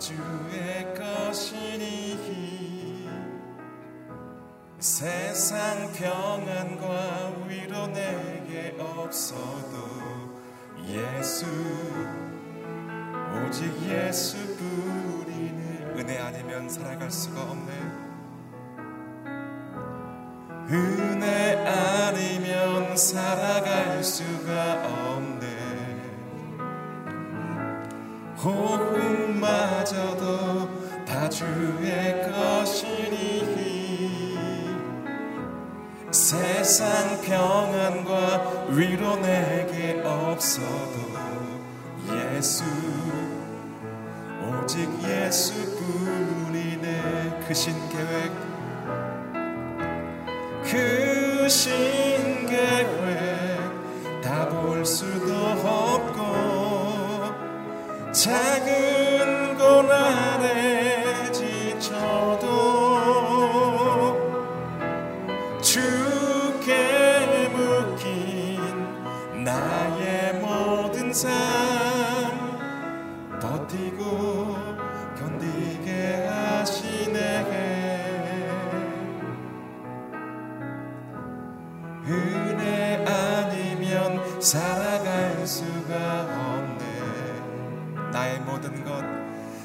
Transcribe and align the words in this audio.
주의 0.00 0.94
것이니. 0.94 2.00
세상 4.78 5.92
평안과 5.92 7.44
위로 7.46 7.86
내게 7.88 8.74
없어도 8.78 10.40
예수 10.86 11.44
오직 13.46 13.70
예수뿐이네. 13.82 15.60
은혜 15.98 16.18
아니면 16.18 16.66
살아갈 16.70 17.10
수가 17.10 17.42
없네. 17.42 18.10
은혜 20.70 21.56
아니면 21.66 22.96
살아갈 22.96 24.02
수가 24.02 24.82
없네 24.86 25.50
세상 37.10 37.20
평안과 37.22 38.66
위로 38.68 39.16
내게 39.16 40.00
없어도 40.04 41.10
예수 42.12 42.62
오직 44.46 44.88
예수뿐이네 45.02 46.86
크신 47.48 47.74
계획. 47.88 48.30
크신 50.62 52.46
계획 52.46 53.58
다 54.22 54.48
볼 54.48 54.86
수도 54.86 55.34
없고 55.66 56.20
작은 58.12 59.56
고난 59.58 60.39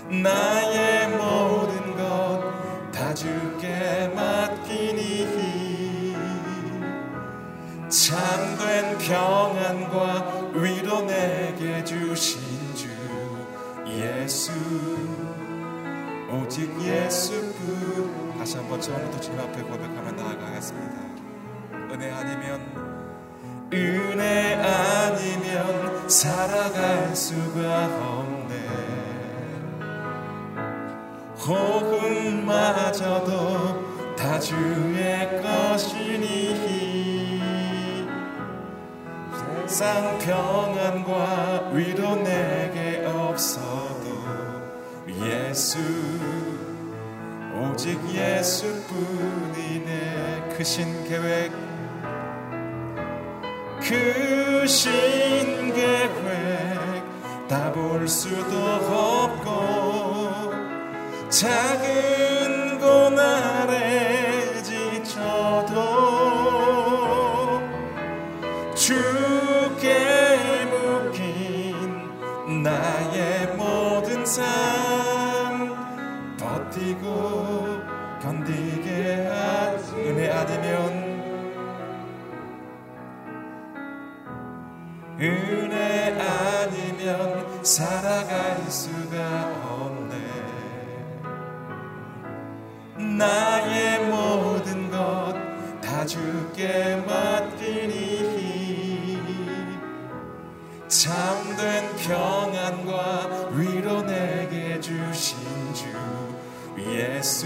나의 0.09 1.09
모든 1.09 1.98
것 1.98 2.56
다 2.95 3.14
주께 3.14 4.09
맡기니 4.16 6.16
참된 7.90 8.97
평안과 8.97 10.52
위로 10.53 11.02
내게 11.02 11.84
주신 11.84 12.40
주 12.74 12.88
예수. 13.88 14.53
오직 16.31 16.72
예수뿐. 16.81 18.38
다시 18.40 18.56
한번 18.57 18.80
처음부터 18.80 19.19
주님 19.19 19.40
앞에 19.41 19.62
고백하며 19.62 20.12
나아가겠습니다. 20.13 20.96
은혜 21.91 22.12
아니면 22.12 22.62
은혜 23.74 24.56
아니면 24.56 26.07
살아갈 26.09 27.13
수가 27.13 27.88
없 28.01 28.25
네 31.45 31.53
호흡마저도 31.53 33.35
다 34.16 34.39
주의 34.39 35.41
것이니. 35.44 36.95
세상 39.67 40.17
평안과 40.19 41.69
위로 41.73 42.16
내게 42.16 43.06
없어도 43.06 44.06
예수 45.23 45.78
오직 47.53 48.00
예수뿐이네 48.09 49.91
크신 50.57 51.07
계획. 51.07 51.51
크신 53.81 55.73
계획 55.73 56.09
다 57.47 57.72
볼 57.72 58.07
수도 58.07 58.57
없고 58.57 59.75
작은 61.38 62.79
고난에 62.79 64.63
지쳐도 64.63 65.73
주께 68.73 70.66
묶인 70.72 72.63
나의 72.63 73.53
모든 73.57 74.25
삶 74.25 75.75
버티고 76.40 77.81
견디게 78.22 79.28
한 79.28 79.78
은혜 79.94 80.31
아니면 80.31 80.72
은혜 85.19 86.18
아니면 86.18 87.62
살아갈 87.62 88.72
수가 88.72 89.51
없네 89.69 89.94
나의 93.18 94.00
모든 94.06 94.90
것 94.92 95.46
다 95.86 96.03
주께 96.06 96.96
맡기니. 97.08 98.26
참된 100.88 101.96
평안과 101.98 103.50
위로 103.54 104.02
내게 104.02 104.80
주신 104.80 105.38
주 105.74 105.86
예수. 106.90 107.46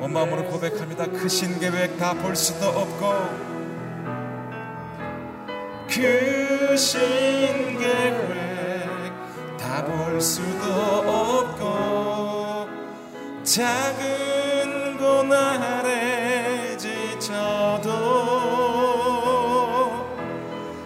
온 0.00 0.12
마음으로 0.12 0.44
고백합니다. 0.44 1.06
크신 1.06 1.60
계획 1.60 1.98
다 1.98 2.14
볼 2.14 2.34
수도 2.34 2.68
없고 2.68 3.12
크신 5.88 7.78
계획 7.78 9.58
다 9.58 9.84
볼 9.84 10.20
수도 10.20 10.64
없고 10.64 11.87
작은 13.58 14.98
고난에 14.98 16.76
지쳐도 16.76 17.88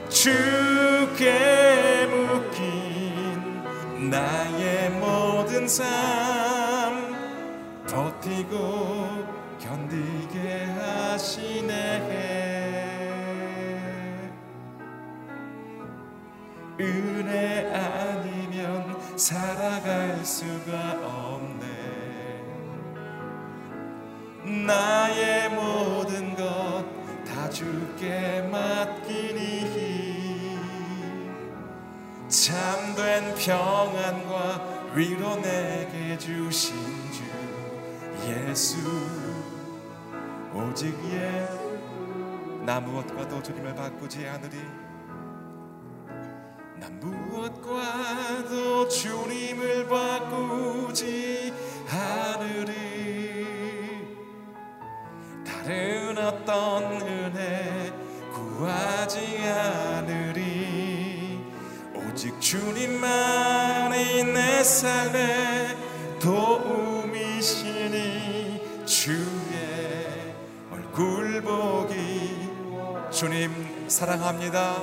주께 0.08 2.06
묶인 2.06 4.08
나의 4.08 4.88
모든 4.88 5.68
삶 5.68 7.12
버티고 7.86 9.26
견디게 9.60 10.64
하시네. 10.64 12.08
은혜 16.80 17.70
아니면 17.70 18.96
살아갈 19.18 20.24
수가 20.24 20.98
없 21.02 21.31
나의 24.66 25.48
모든 25.50 26.34
것 26.36 27.02
다 27.32 27.48
주께 27.48 28.42
맡기니. 28.50 29.72
참된 32.28 33.34
평안과 33.34 34.90
위로 34.94 35.36
내게 35.36 36.18
주신 36.18 36.74
주 37.10 37.22
예수. 38.28 38.76
오직 40.54 40.94
예나 41.10 42.80
무엇과도 42.80 43.42
주님을 43.42 43.74
바꾸지 43.74 44.28
않으리? 44.28 44.56
난 46.78 47.00
무엇과도 47.00 48.88
주님을 48.88 49.88
바꾸지 49.88 51.52
않으리 51.88 53.01
다른 55.72 56.18
어떤 56.18 57.00
은혜 57.00 57.90
구하지 58.34 59.38
않으리. 59.48 61.40
오직 61.94 62.38
주님만 62.38 63.90
주님만이 63.90 64.24
내 64.24 64.62
삶의 64.62 65.74
도움이시니 66.20 67.56
주의 68.84 70.34
얼굴 70.70 71.40
보기. 71.40 72.50
주님 73.10 73.88
사랑합니다. 73.88 74.76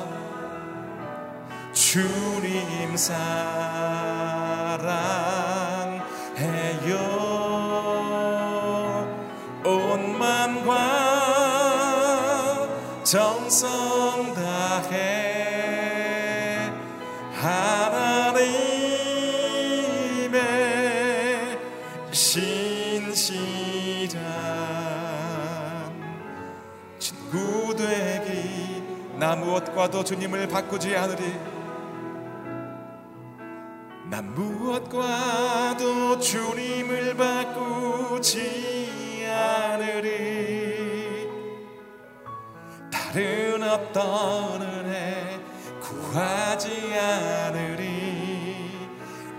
주님 1.71 2.97
사랑해요 2.97 3.99
정성 13.09 14.35
다해 14.35 15.49
하나님의 17.33 18.39
신실한 22.11 24.21
친구 26.99 27.75
되기. 27.75 28.83
나 29.17 29.35
무엇과도 29.35 30.03
주님을 30.03 30.47
바꾸지 30.47 30.95
않으리. 30.95 31.33
난 34.07 34.35
무엇과도 34.35 36.19
주님을 36.19 37.17
바꾸지 37.17 39.25
않으리 39.27 40.38
다른 43.11 43.63
어떤 43.63 44.61
은혜 44.61 45.39
구하지 45.81 46.93
않으리. 46.95 48.87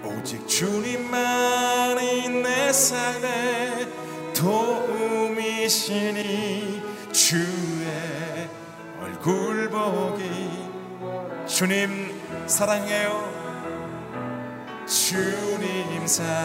오직 0.04 0.48
주님만이 0.48 2.30
내 2.42 2.72
삶의 2.72 3.86
도움이시니 4.34 5.92
주의 7.12 8.48
얼굴 9.00 9.70
보기. 9.70 10.50
주님 11.46 12.48
사랑해요. 12.48 13.30
주님 14.84 16.08
사랑 16.08 16.40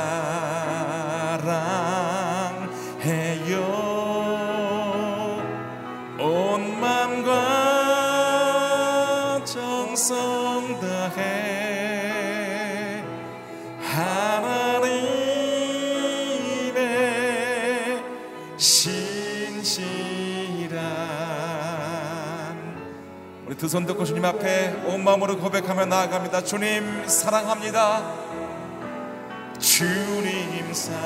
두 23.65 23.69
손 23.69 23.88
듣고 23.88 24.06
주님 24.06 24.23
앞에 24.23 24.83
온 24.85 25.03
마음으로 25.03 25.39
고백하며 25.39 25.85
나아갑니다. 25.88 26.44
주님 26.44 27.07
사랑합니다. 27.07 28.13
주님 29.59 30.71
사랑해요 30.71 31.06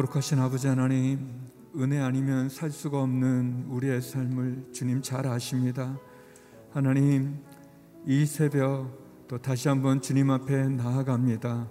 거룩하신 0.00 0.38
아버지 0.38 0.66
하나님, 0.66 1.28
은혜 1.76 1.98
아니면 1.98 2.48
살 2.48 2.70
수가 2.70 3.02
없는 3.02 3.66
우리의 3.68 4.00
삶을 4.00 4.68
주님 4.72 5.02
잘 5.02 5.26
아십니다. 5.26 5.98
하나님, 6.72 7.36
이 8.06 8.24
새벽 8.24 9.26
또 9.28 9.36
다시 9.36 9.68
한번 9.68 10.00
주님 10.00 10.30
앞에 10.30 10.68
나아갑니다. 10.68 11.68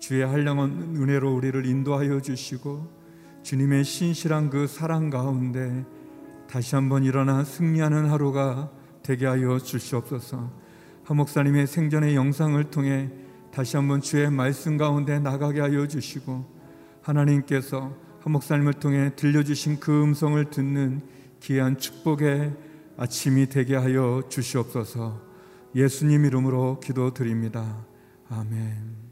주의 0.00 0.26
한량한 0.26 0.96
은혜로 0.96 1.32
우리를 1.36 1.66
인도하여 1.66 2.20
주시고 2.20 2.88
주님의 3.44 3.84
신실한 3.84 4.50
그 4.50 4.66
사랑 4.66 5.08
가운데 5.08 5.84
다시 6.50 6.74
한번 6.74 7.04
일어나 7.04 7.44
승리하는 7.44 8.10
하루가 8.10 8.72
되게 9.04 9.26
하여 9.26 9.56
주시옵소서. 9.58 10.50
한 11.04 11.16
목사님의 11.16 11.68
생전의 11.68 12.16
영상을 12.16 12.62
통해 12.70 13.08
다시 13.52 13.76
한번 13.76 14.00
주의 14.00 14.28
말씀 14.30 14.76
가운데 14.76 15.20
나가게 15.20 15.60
하여 15.60 15.86
주시고 15.86 16.57
하나님께서 17.08 17.96
한 18.20 18.32
목사님을 18.32 18.74
통해 18.74 19.12
들려주신 19.16 19.80
그 19.80 20.02
음성을 20.02 20.42
듣는 20.50 21.00
귀한 21.40 21.78
축복의 21.78 22.54
아침이 22.98 23.48
되게 23.48 23.76
하여 23.76 24.22
주시옵소서 24.28 25.26
예수님 25.74 26.24
이름으로 26.24 26.80
기도드립니다. 26.80 27.86
아멘. 28.28 29.08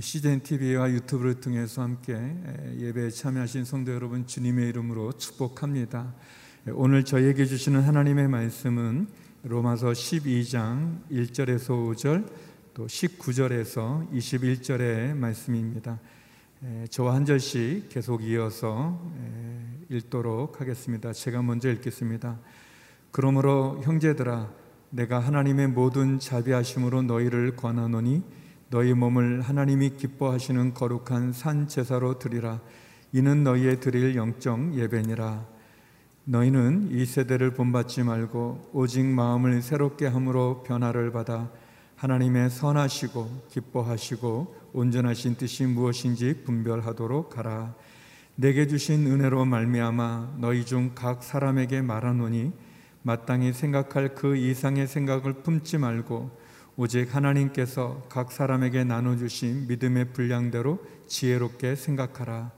CJN 0.00 0.42
TV와 0.42 0.90
유튜브를 0.90 1.34
통해서 1.40 1.82
함께 1.82 2.14
예배에 2.78 3.10
참여하신 3.10 3.64
성도 3.64 3.92
여러분 3.92 4.26
주님의 4.26 4.68
이름으로 4.70 5.12
축복합니다. 5.12 6.14
오늘 6.72 7.04
저에게 7.04 7.44
주시는 7.44 7.82
하나님의 7.82 8.28
말씀은 8.28 9.06
로마서 9.44 9.88
12장 9.88 11.02
1절에서 11.10 11.68
5절 11.68 12.26
또 12.74 12.86
19절에서 12.86 14.10
21절의 14.12 15.14
말씀입니다. 15.14 15.98
저와 16.88 17.14
한 17.14 17.26
절씩 17.26 17.90
계속 17.90 18.24
이어서 18.24 18.98
읽도록 19.90 20.58
하겠습니다. 20.58 21.12
제가 21.12 21.42
먼저 21.42 21.70
읽겠습니다. 21.70 22.38
그러므로 23.10 23.78
형제들아 23.82 24.50
내가 24.88 25.18
하나님의 25.18 25.68
모든 25.68 26.18
자비하심으로 26.18 27.02
너희를 27.02 27.56
권하노니 27.56 28.22
너희 28.70 28.94
몸을 28.94 29.42
하나님이 29.42 29.90
기뻐하시는 29.98 30.72
거룩한 30.72 31.34
산 31.34 31.68
제사로 31.68 32.18
드리라 32.18 32.58
이는 33.12 33.44
너희의 33.44 33.80
드릴 33.80 34.16
영적 34.16 34.76
예배니라 34.76 35.46
너희는 36.24 36.88
이 36.92 37.04
세대를 37.04 37.52
본받지 37.52 38.02
말고 38.02 38.70
오직 38.72 39.04
마음을 39.04 39.60
새롭게 39.60 40.06
함으로 40.06 40.62
변화를 40.62 41.12
받아 41.12 41.50
하나님의 42.02 42.50
선하시고 42.50 43.46
기뻐하시고 43.48 44.56
온전하신 44.72 45.36
뜻이 45.36 45.66
무엇인지 45.66 46.42
분별하도록 46.42 47.38
하라. 47.38 47.76
내게 48.34 48.66
주신 48.66 49.06
은혜로 49.06 49.44
말미암아 49.44 50.38
너희 50.40 50.66
중 50.66 50.96
각 50.96 51.22
사람에게 51.22 51.80
말하노니 51.80 52.50
마땅히 53.02 53.52
생각할 53.52 54.16
그 54.16 54.34
이상의 54.34 54.88
생각을 54.88 55.44
품지 55.44 55.78
말고 55.78 56.36
오직 56.74 57.14
하나님께서 57.14 58.04
각 58.08 58.32
사람에게 58.32 58.82
나눠 58.82 59.16
주신 59.16 59.68
믿음의 59.68 60.12
분량대로 60.12 60.84
지혜롭게 61.06 61.76
생각하라. 61.76 62.50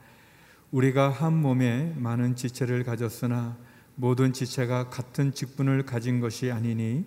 우리가 0.70 1.10
한 1.10 1.36
몸에 1.36 1.92
많은 1.98 2.34
지체를 2.34 2.82
가졌으나 2.82 3.58
모든 3.94 4.32
지체가 4.32 4.88
같은 4.88 5.34
직분을 5.34 5.84
가진 5.84 6.20
것이 6.20 6.50
아니니 6.50 7.04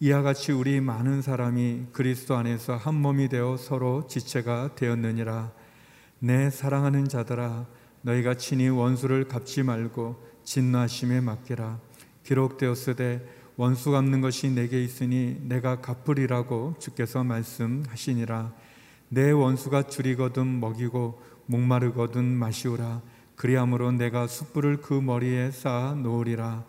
이와 0.00 0.22
같이 0.22 0.50
우리 0.50 0.80
많은 0.80 1.22
사람이 1.22 1.86
그리스도 1.92 2.34
안에서 2.34 2.76
한 2.76 2.96
몸이 2.96 3.28
되어 3.28 3.56
서로 3.56 4.08
지체가 4.08 4.74
되었느니라. 4.74 5.52
내 6.18 6.50
사랑하는 6.50 7.08
자들아, 7.08 7.66
너희가 8.02 8.34
친히 8.34 8.68
원수를 8.68 9.28
갚지 9.28 9.62
말고 9.62 10.20
진노하심에 10.42 11.20
맡기라. 11.20 11.78
기록되었으되 12.24 13.24
원수 13.56 13.92
갚는 13.92 14.20
것이 14.20 14.50
내게 14.50 14.82
있으니 14.82 15.40
내가 15.42 15.80
갚으리라고 15.80 16.74
주께서 16.80 17.22
말씀하시니라. 17.22 18.52
내 19.10 19.30
원수가 19.30 19.84
줄이거든 19.84 20.58
먹이고 20.58 21.22
목마르거든 21.46 22.24
마시오라. 22.24 23.00
그리함으로 23.36 23.92
내가 23.92 24.26
숯불을 24.26 24.78
그 24.78 24.94
머리에 24.94 25.52
쌓아 25.52 25.94
놓으리라. 25.94 26.64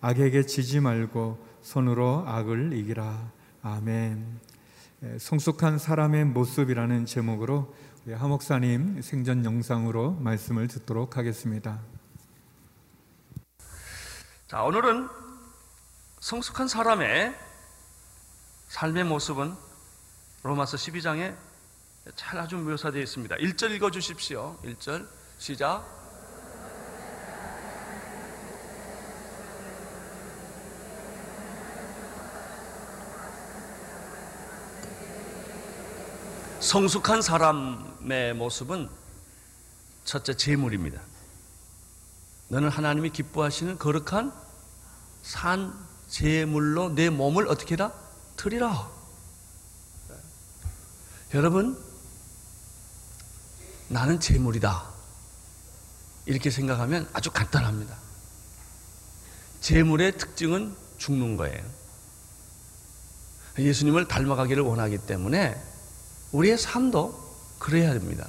악에게 0.00 0.44
지지 0.46 0.80
말고 0.80 1.53
손으로 1.64 2.24
악을 2.26 2.74
이기라. 2.74 3.32
아멘. 3.62 4.40
성숙한 5.18 5.78
사람의 5.78 6.26
모습이라는 6.26 7.06
제목으로 7.06 7.74
하 8.12 8.28
목사님 8.28 9.00
생전 9.00 9.46
영상으로 9.46 10.12
말씀을 10.20 10.68
듣도록 10.68 11.16
하겠습니다. 11.16 11.80
자, 14.46 14.62
오늘은 14.62 15.08
성숙한 16.20 16.68
사람의 16.68 17.34
삶의 18.68 19.04
모습은 19.04 19.54
로마서 20.42 20.76
12장에 20.76 21.34
잘 22.14 22.38
아주 22.38 22.58
묘사되어 22.58 23.00
있습니다. 23.00 23.36
1절 23.36 23.70
읽어 23.72 23.90
주십시오. 23.90 24.58
1절 24.64 25.08
시작. 25.38 26.03
성숙한 36.64 37.20
사람의 37.20 38.32
모습은 38.34 38.88
첫째 40.04 40.34
재물입니다. 40.34 40.98
너는 42.48 42.70
하나님이 42.70 43.10
기뻐하시는 43.10 43.78
거룩한 43.78 44.32
산 45.22 45.74
제물로 46.08 46.88
내 46.88 47.10
몸을 47.10 47.48
어떻게 47.48 47.74
해라? 47.74 47.92
드리라. 48.36 48.90
여러분, 51.34 51.78
나는 53.88 54.18
제물이다. 54.18 54.90
이렇게 56.24 56.48
생각하면 56.48 57.06
아주 57.12 57.30
간단합니다. 57.30 57.94
제물의 59.60 60.16
특징은 60.16 60.74
죽는 60.96 61.36
거예요. 61.36 61.62
예수님을 63.58 64.08
닮아가기를 64.08 64.62
원하기 64.62 64.98
때문에 65.06 65.73
우리의 66.34 66.58
삶도 66.58 67.14
그래야 67.58 67.92
됩니다. 67.92 68.26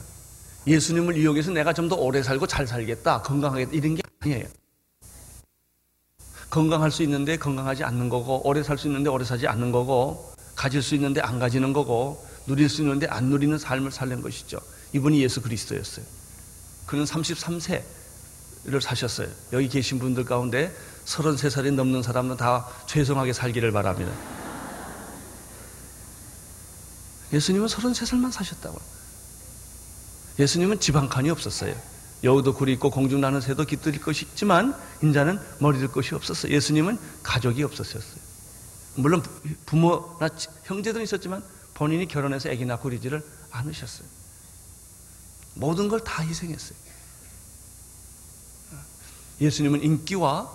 예수님을 0.68 1.18
이용해서 1.18 1.52
내가 1.52 1.74
좀 1.74 1.90
더 1.90 1.96
오래 1.96 2.22
살고 2.24 2.48
잘 2.48 2.66
살겠다, 2.68 3.22
건강하겠다, 3.24 3.72
이런 3.74 3.96
게 3.96 4.02
아니에요. 4.22 4.46
건강할 6.50 6.92
수 6.92 7.04
있는데 7.04 7.38
건강하지 7.38 7.84
않는 7.84 8.10
거고, 8.10 8.48
오래 8.48 8.64
살 8.64 8.78
수 8.78 8.88
있는데 8.88 9.10
오래 9.10 9.26
사지 9.26 9.48
않는 9.48 9.72
거고, 9.72 10.32
가질 10.56 10.82
수 10.82 10.96
있는데 10.96 11.20
안 11.22 11.40
가지는 11.40 11.74
거고, 11.74 12.24
누릴 12.48 12.70
수 12.70 12.82
있는데 12.84 13.08
안 13.08 13.26
누리는 13.26 13.58
삶을 13.58 13.92
살는 13.92 14.22
것이죠. 14.22 14.60
이분이 14.94 15.22
예수 15.24 15.42
그리스도였어요. 15.42 16.06
그는 16.86 17.04
33세를 17.06 18.82
사셨어요. 18.82 19.28
여기 19.54 19.68
계신 19.68 19.98
분들 19.98 20.26
가운데 20.26 20.72
33살이 21.06 21.74
넘는 21.74 22.04
사람은 22.04 22.38
다 22.38 22.68
죄송하게 22.86 23.34
살기를 23.34 23.72
바랍니다. 23.72 24.12
예수님은 27.36 27.68
33살만 27.68 28.32
사셨다고. 28.32 28.80
예수님은 30.40 30.80
지방칸이 30.80 31.30
없었어요. 31.30 31.76
여우도 32.24 32.54
굴이 32.56 32.72
있고 32.74 32.90
공중 32.90 33.20
나는 33.22 33.42
새도 33.42 33.66
깃들일 33.66 34.02
것이 34.02 34.26
있지만 34.26 34.74
인자는 35.04 35.40
머리 35.60 35.80
들 35.80 35.90
것이 35.90 36.16
없었어요. 36.16 36.52
예수님은 36.54 36.98
가족이 37.24 37.62
없었어요. 37.64 38.02
물론 38.96 39.22
부모나 39.66 40.30
형제들은 40.64 41.04
있었지만 41.04 41.44
본인이 41.74 42.08
결혼해서 42.08 42.50
아기 42.50 42.66
낳고 42.66 42.84
그러지를 42.84 43.22
않으셨어요. 43.52 44.08
모든 45.56 45.90
걸 45.90 46.00
다 46.00 46.24
희생했어요. 46.24 46.78
예수님은 49.42 49.84
인기와 49.84 50.50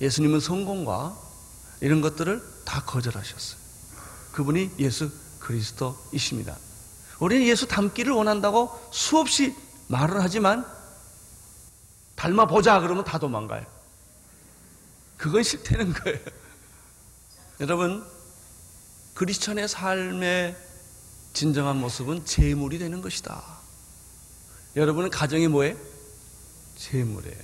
예수님은 0.00 0.40
성공과 0.40 1.16
이런 1.80 2.00
것들을 2.00 2.42
다 2.64 2.82
거절하셨어요. 2.84 3.58
그분이 4.32 4.72
예수 4.80 5.10
그리스도이십니다. 5.46 6.56
우리는 7.20 7.46
예수 7.46 7.68
닮기를 7.68 8.12
원한다고 8.12 8.70
수없이 8.90 9.54
말을 9.86 10.20
하지만 10.20 10.66
닮아보자 12.16 12.80
그러면 12.80 13.04
다 13.04 13.18
도망가요. 13.18 13.64
그건 15.16 15.42
싫다는 15.42 15.92
거예요. 15.92 16.18
여러분, 17.60 18.04
크리스천의 19.14 19.68
삶의 19.68 20.56
진정한 21.32 21.76
모습은 21.76 22.24
재물이 22.24 22.78
되는 22.78 23.00
것이다. 23.00 23.42
여러분은 24.74 25.10
가정이 25.10 25.48
뭐예요? 25.48 25.76
재물이에요. 26.76 27.38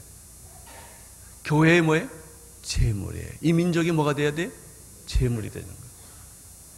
교회에 1.44 1.80
뭐예요? 1.80 2.08
재물이에요. 2.62 3.30
이 3.40 3.52
민족이 3.52 3.92
뭐가 3.92 4.14
돼야 4.14 4.34
돼? 4.34 4.50
재물이 5.06 5.50
되는 5.50 5.66
거예요. 5.66 5.81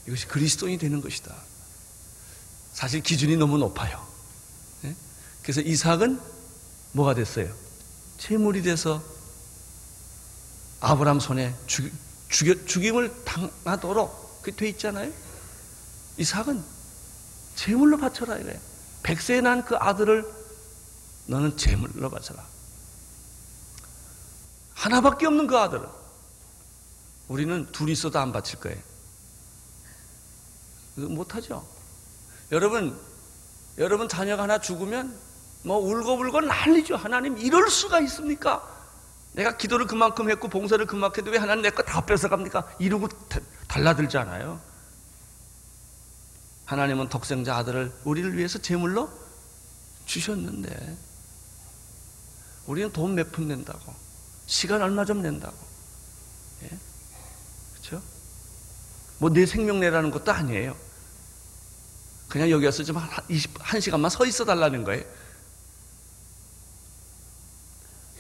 이것이 0.07 0.27
그리스도인이 0.27 0.79
되는 0.79 1.01
것이다. 1.01 1.35
사실 2.73 3.03
기준이 3.03 3.37
너무 3.37 3.59
높아요. 3.59 4.07
네? 4.83 4.95
그래서 5.43 5.61
이삭은 5.61 6.21
뭐가 6.93 7.15
됐어요? 7.15 7.55
재물이 8.19 8.63
돼서 8.63 9.03
아브람 10.81 11.21
손에 11.21 11.55
죽, 11.67 11.91
죽, 12.29 12.67
죽임을 12.67 13.25
당하도록 13.25 14.43
그돼 14.43 14.69
있잖아요. 14.71 15.13
이삭은 16.19 16.63
재물로 17.57 17.99
바쳐라 17.99 18.39
이거예요. 18.39 18.61
백세에 19.03 19.41
난그 19.41 19.77
아들을 19.77 20.25
너는 21.27 21.57
재물로 21.57 22.11
바쳐라. 22.11 22.45
하나밖에 24.75 25.27
없는 25.27 25.47
그 25.47 25.57
아들을 25.57 25.87
우리는 27.29 27.71
둘이 27.73 27.93
있어도 27.93 28.19
안 28.19 28.33
바칠 28.33 28.61
거예요. 28.61 28.79
못하죠. 30.97 31.67
여러분, 32.53 32.99
여러분 33.79 34.09
자녀가 34.09 34.45
하나 34.45 34.61
죽으면 34.61 35.17
뭐 35.63 35.79
울고불고 35.79 36.43
난리죠. 36.43 36.97
하나님 36.97 37.39
이럴 37.39 37.69
수가 37.71 38.01
있습니까? 38.01 38.71
내가 39.33 39.57
기도를 39.57 39.87
그만큼 39.87 40.31
했고 40.31 40.49
봉사를 40.49 40.85
그만큼 40.87 41.23
해도 41.23 41.33
왜 41.33 41.39
하나님 41.39 41.63
내 41.63 41.71
거 41.71 41.83
다 41.83 42.05
뺏어갑니까? 42.05 42.77
이러고 42.79 43.09
달라들잖아요. 43.67 44.61
하나님은 46.67 47.09
독생자 47.09 47.57
아들을 47.57 47.93
우리를 48.05 48.37
위해서 48.37 48.59
제물로 48.59 49.11
주셨는데 50.07 50.97
우리는 52.67 52.93
돈 52.93 53.15
몇 53.15 53.33
푼 53.33 53.49
낸다고 53.49 53.95
시간 54.47 54.81
얼마 54.83 55.05
좀 55.05 55.21
낸다고 55.23 55.57
예? 56.63 56.71
그렇죠? 57.73 58.03
뭐 59.19 59.31
내 59.31 59.45
생명 59.47 59.81
내라는 59.81 60.11
것도 60.11 60.31
아니에요. 60.33 60.77
그냥 62.35 62.51
여기 62.51 62.65
와서 62.65 62.83
좀 62.83 62.97
한, 62.97 63.09
20, 63.29 63.53
한 63.61 63.81
시간만 63.81 64.11
서 64.11 64.27
있어 64.27 64.45
달라는 64.45 64.83
거예요. 64.83 65.05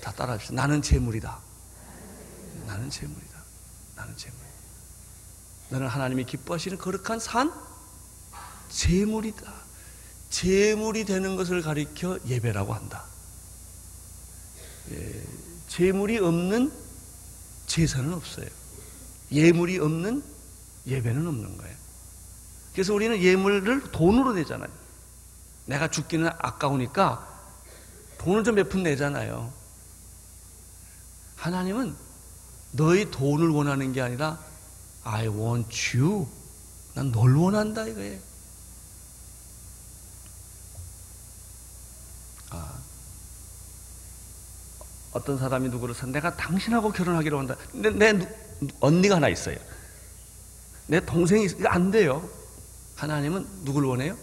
다 0.00 0.12
따라합시다. 0.12 0.54
나는 0.54 0.80
재물이다. 0.80 1.36
나는 2.64 2.88
재물이다. 2.88 3.42
나는 3.96 4.16
재물. 4.16 4.38
너는 5.70 5.88
하나님이 5.88 6.26
기뻐하시는 6.26 6.78
거룩한 6.78 7.18
산 7.18 7.52
재물이다. 8.68 9.52
재물이 10.30 11.06
되는 11.06 11.34
것을 11.34 11.60
가리켜 11.62 12.20
예배라고 12.24 12.72
한다. 12.72 13.06
예, 14.92 15.24
재물이 15.66 16.18
없는 16.18 16.72
제사는 17.66 18.14
없어요. 18.14 18.46
예물이 19.32 19.80
없는 19.80 20.22
예배는 20.86 21.26
없는 21.26 21.56
거예요. 21.56 21.83
그래서 22.74 22.92
우리는 22.92 23.16
예물을 23.22 23.92
돈으로 23.92 24.32
내잖아요. 24.34 24.68
내가 25.66 25.88
죽기는 25.88 26.28
아까우니까 26.38 27.26
돈을 28.18 28.44
좀 28.44 28.54
몇 28.56 28.68
푼 28.68 28.82
내잖아요. 28.82 29.52
하나님은 31.36 31.94
너의 32.72 33.10
돈을 33.10 33.48
원하는 33.50 33.92
게 33.92 34.00
아니라 34.02 34.38
I 35.04 35.28
want 35.28 35.96
you. 35.96 36.26
난 36.94 37.10
널 37.12 37.36
원한다 37.36 37.86
이거예요. 37.86 38.18
아, 42.50 42.72
어떤 45.12 45.38
사람이 45.38 45.68
누구를 45.70 45.94
사 45.94 46.06
내가 46.06 46.36
당신하고 46.36 46.92
결혼하기로 46.92 47.38
한다. 47.38 47.56
근데 47.72 47.90
내 47.90 48.12
누, 48.12 48.26
언니가 48.80 49.16
하나 49.16 49.28
있어요. 49.28 49.56
내 50.86 51.00
동생이 51.04 51.48
안 51.66 51.90
돼요. 51.90 52.28
하나님은 52.96 53.64
누굴 53.64 53.84
원해요? 53.84 54.16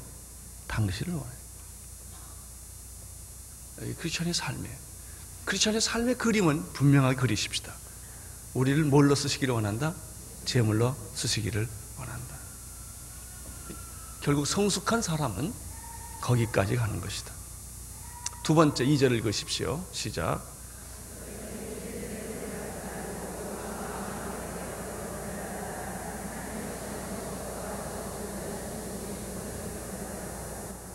당신을 0.68 1.14
원해요. 1.14 1.42
크리스천의 4.00 4.34
삶이에요. 4.34 4.76
크리스천의 5.46 5.82
삶의 5.82 6.18
그림은 6.18 6.72
분명하게 6.74 7.18
그리십시다. 7.18 7.74
우리를 8.54 8.84
뭘로 8.86 9.16
쓰시기를 9.16 9.54
원한다? 9.54 9.94
제물로 10.46 10.96
쓰시기를 11.16 11.68
원한다. 11.98 12.36
결국 14.22 14.46
성숙한 14.46 15.02
사람은 15.02 15.54
거기까지 16.22 16.76
가는 16.76 17.02
것이다. 17.02 17.34
두 18.44 18.54
번째 18.54 18.86
2절을 18.86 19.14
읽으십시오. 19.14 19.84
시작. 19.92 20.44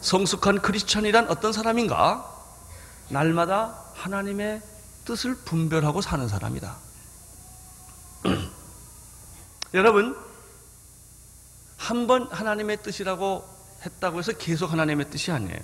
성숙한 0.07 0.63
크리스천이란 0.63 1.29
어떤 1.29 1.53
사람인가? 1.53 2.33
날마다 3.09 3.83
하나님의 3.95 4.63
뜻을 5.05 5.35
분별하고 5.35 6.01
사는 6.01 6.27
사람이다. 6.29 6.77
여러분, 9.75 10.17
한 11.77 12.07
번 12.07 12.29
하나님의 12.31 12.83
뜻이라고 12.85 13.45
했다고 13.85 14.21
해서 14.21 14.33
계속 14.33 14.71
하나님의 14.73 15.11
뜻이 15.11 15.33
아니에요. 15.33 15.59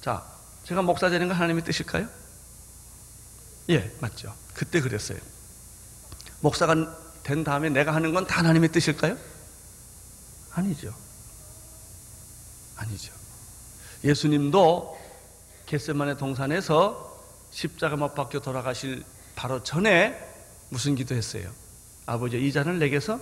자, 0.00 0.24
제가 0.64 0.82
목사 0.82 1.08
되는 1.08 1.28
건 1.28 1.36
하나님의 1.36 1.64
뜻일까요? 1.64 2.08
예, 3.70 3.94
맞죠. 4.00 4.34
그때 4.54 4.80
그랬어요. 4.80 5.18
목사가 6.40 6.74
된 7.22 7.44
다음에 7.44 7.68
내가 7.70 7.94
하는 7.94 8.12
건 8.12 8.26
다 8.26 8.38
하나님의 8.38 8.70
뜻일까요? 8.72 9.16
아니죠. 10.52 10.92
아니죠. 12.76 13.12
예수님도 14.06 14.96
겟세만의 15.66 16.16
동산에서 16.16 17.20
십자가 17.50 17.96
못 17.96 18.14
박혀 18.14 18.40
돌아가실 18.40 19.04
바로 19.34 19.62
전에 19.62 20.16
무슨 20.68 20.94
기도했어요? 20.94 21.50
아버지 22.06 22.38
이 22.38 22.52
잔을 22.52 22.78
내게서 22.78 23.18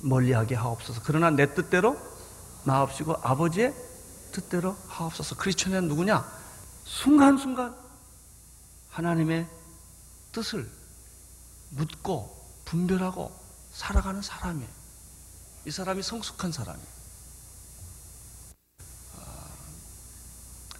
멀리하게 0.00 0.56
하옵소서. 0.56 1.02
그러나 1.04 1.30
내 1.30 1.54
뜻대로 1.54 1.96
나옵시고 2.64 3.14
아버지의 3.22 3.72
뜻대로 4.32 4.76
하옵소서. 4.88 5.36
크리스천은 5.36 5.86
누구냐? 5.86 6.28
순간순간 6.84 7.76
하나님의 8.90 9.46
뜻을 10.32 10.68
묻고 11.70 12.44
분별하고 12.64 13.32
살아가는 13.72 14.20
사람이에요. 14.20 14.68
이 15.66 15.70
사람이 15.70 16.02
성숙한 16.02 16.50
사람이에요. 16.50 16.93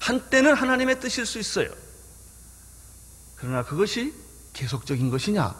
한때는 0.04 0.52
하나님의 0.52 1.00
뜻일 1.00 1.24
수 1.24 1.38
있어요. 1.38 1.70
그러나 3.36 3.64
그것이 3.64 4.14
계속적인 4.52 5.08
것이냐 5.08 5.54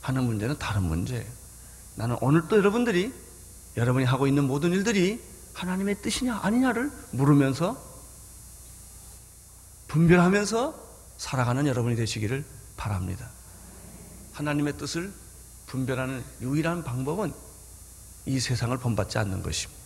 하는 0.00 0.24
문제는 0.24 0.58
다른 0.60 0.84
문제예요. 0.84 1.26
나는 1.96 2.16
오늘 2.20 2.46
또 2.46 2.56
여러분들이 2.56 3.12
여러분이 3.76 4.04
하고 4.04 4.28
있는 4.28 4.44
모든 4.44 4.70
일들이 4.70 5.20
하나님의 5.54 6.02
뜻이냐 6.02 6.36
아니냐를 6.36 6.92
물으면서 7.10 7.84
분별하면서 9.88 10.90
살아가는 11.18 11.66
여러분이 11.66 11.96
되시기를 11.96 12.44
바랍니다. 12.76 13.28
하나님의 14.34 14.78
뜻을 14.78 15.12
분별하는 15.66 16.24
유일한 16.40 16.84
방법은 16.84 17.32
이 18.26 18.38
세상을 18.38 18.78
본받지 18.78 19.18
않는 19.18 19.42
것입니다. 19.42 19.82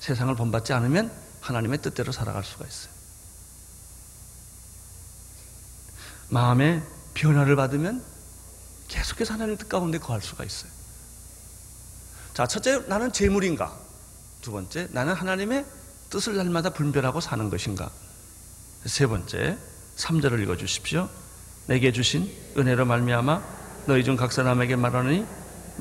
세상을 0.00 0.34
본받지 0.36 0.74
않으면 0.74 1.29
하나님의 1.40 1.80
뜻대로 1.82 2.12
살아갈 2.12 2.44
수가 2.44 2.66
있어요. 2.66 2.92
마음의 6.28 6.82
변화를 7.14 7.56
받으면 7.56 8.02
계속해서 8.88 9.34
하나님의 9.34 9.58
뜻 9.58 9.68
가운데 9.68 9.98
거할 9.98 10.20
수가 10.20 10.44
있어요. 10.44 10.70
자, 12.34 12.46
첫째, 12.46 12.78
나는 12.86 13.12
재물인가? 13.12 13.76
두 14.40 14.52
번째, 14.52 14.88
나는 14.92 15.12
하나님의 15.14 15.64
뜻을 16.08 16.36
날마다 16.36 16.70
분별하고 16.70 17.20
사는 17.20 17.50
것인가? 17.50 17.90
세 18.86 19.06
번째, 19.06 19.58
3절을 19.96 20.42
읽어 20.42 20.56
주십시오. 20.56 21.08
내게 21.66 21.92
주신 21.92 22.32
은혜로 22.56 22.84
말미암아 22.86 23.42
너희 23.86 24.02
중 24.04 24.16
각 24.16 24.32
사람에게 24.32 24.76
말하니 24.76 25.26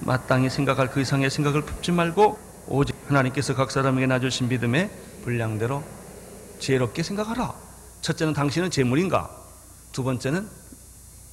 마땅히 0.01 0.49
생각할 0.49 0.91
그 0.91 1.01
이상의 1.01 1.29
생각을 1.29 1.63
품지 1.63 1.91
말고 1.91 2.37
오직 2.67 2.95
하나님께서 3.07 3.55
각 3.55 3.71
사람에게 3.71 4.05
놔주신 4.07 4.49
믿음의 4.49 4.91
분량대로 5.23 5.83
지혜롭게 6.59 7.03
생각하라. 7.03 7.53
첫째는 8.01 8.33
당신은 8.33 8.71
재물인가? 8.71 9.35
두 9.91 10.03
번째는 10.03 10.49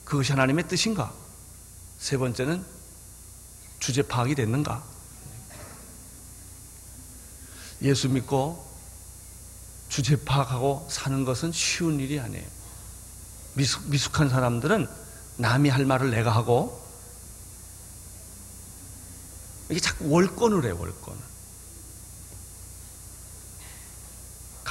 그것이 0.05 0.33
하나님의 0.33 0.69
뜻인가? 0.69 1.13
세 1.99 2.17
번째는 2.17 2.65
주제 3.79 4.03
파악이 4.03 4.35
됐는가? 4.35 4.83
예수 7.83 8.09
믿고 8.09 8.67
주제 9.89 10.17
파악하고 10.17 10.87
사는 10.91 11.25
것은 11.25 11.53
쉬운 11.53 12.01
일이 12.01 12.19
아니에요. 12.19 12.47
미숙, 13.55 13.89
미숙한 13.89 14.29
사람들은 14.29 14.89
남이 15.39 15.69
할 15.69 15.85
말을 15.85 16.11
내가 16.11 16.31
하고 16.35 16.85
이게 19.71 19.81
자꾸 19.81 20.09
월권을 20.09 20.65
해, 20.65 20.71
월권을. 20.71 21.21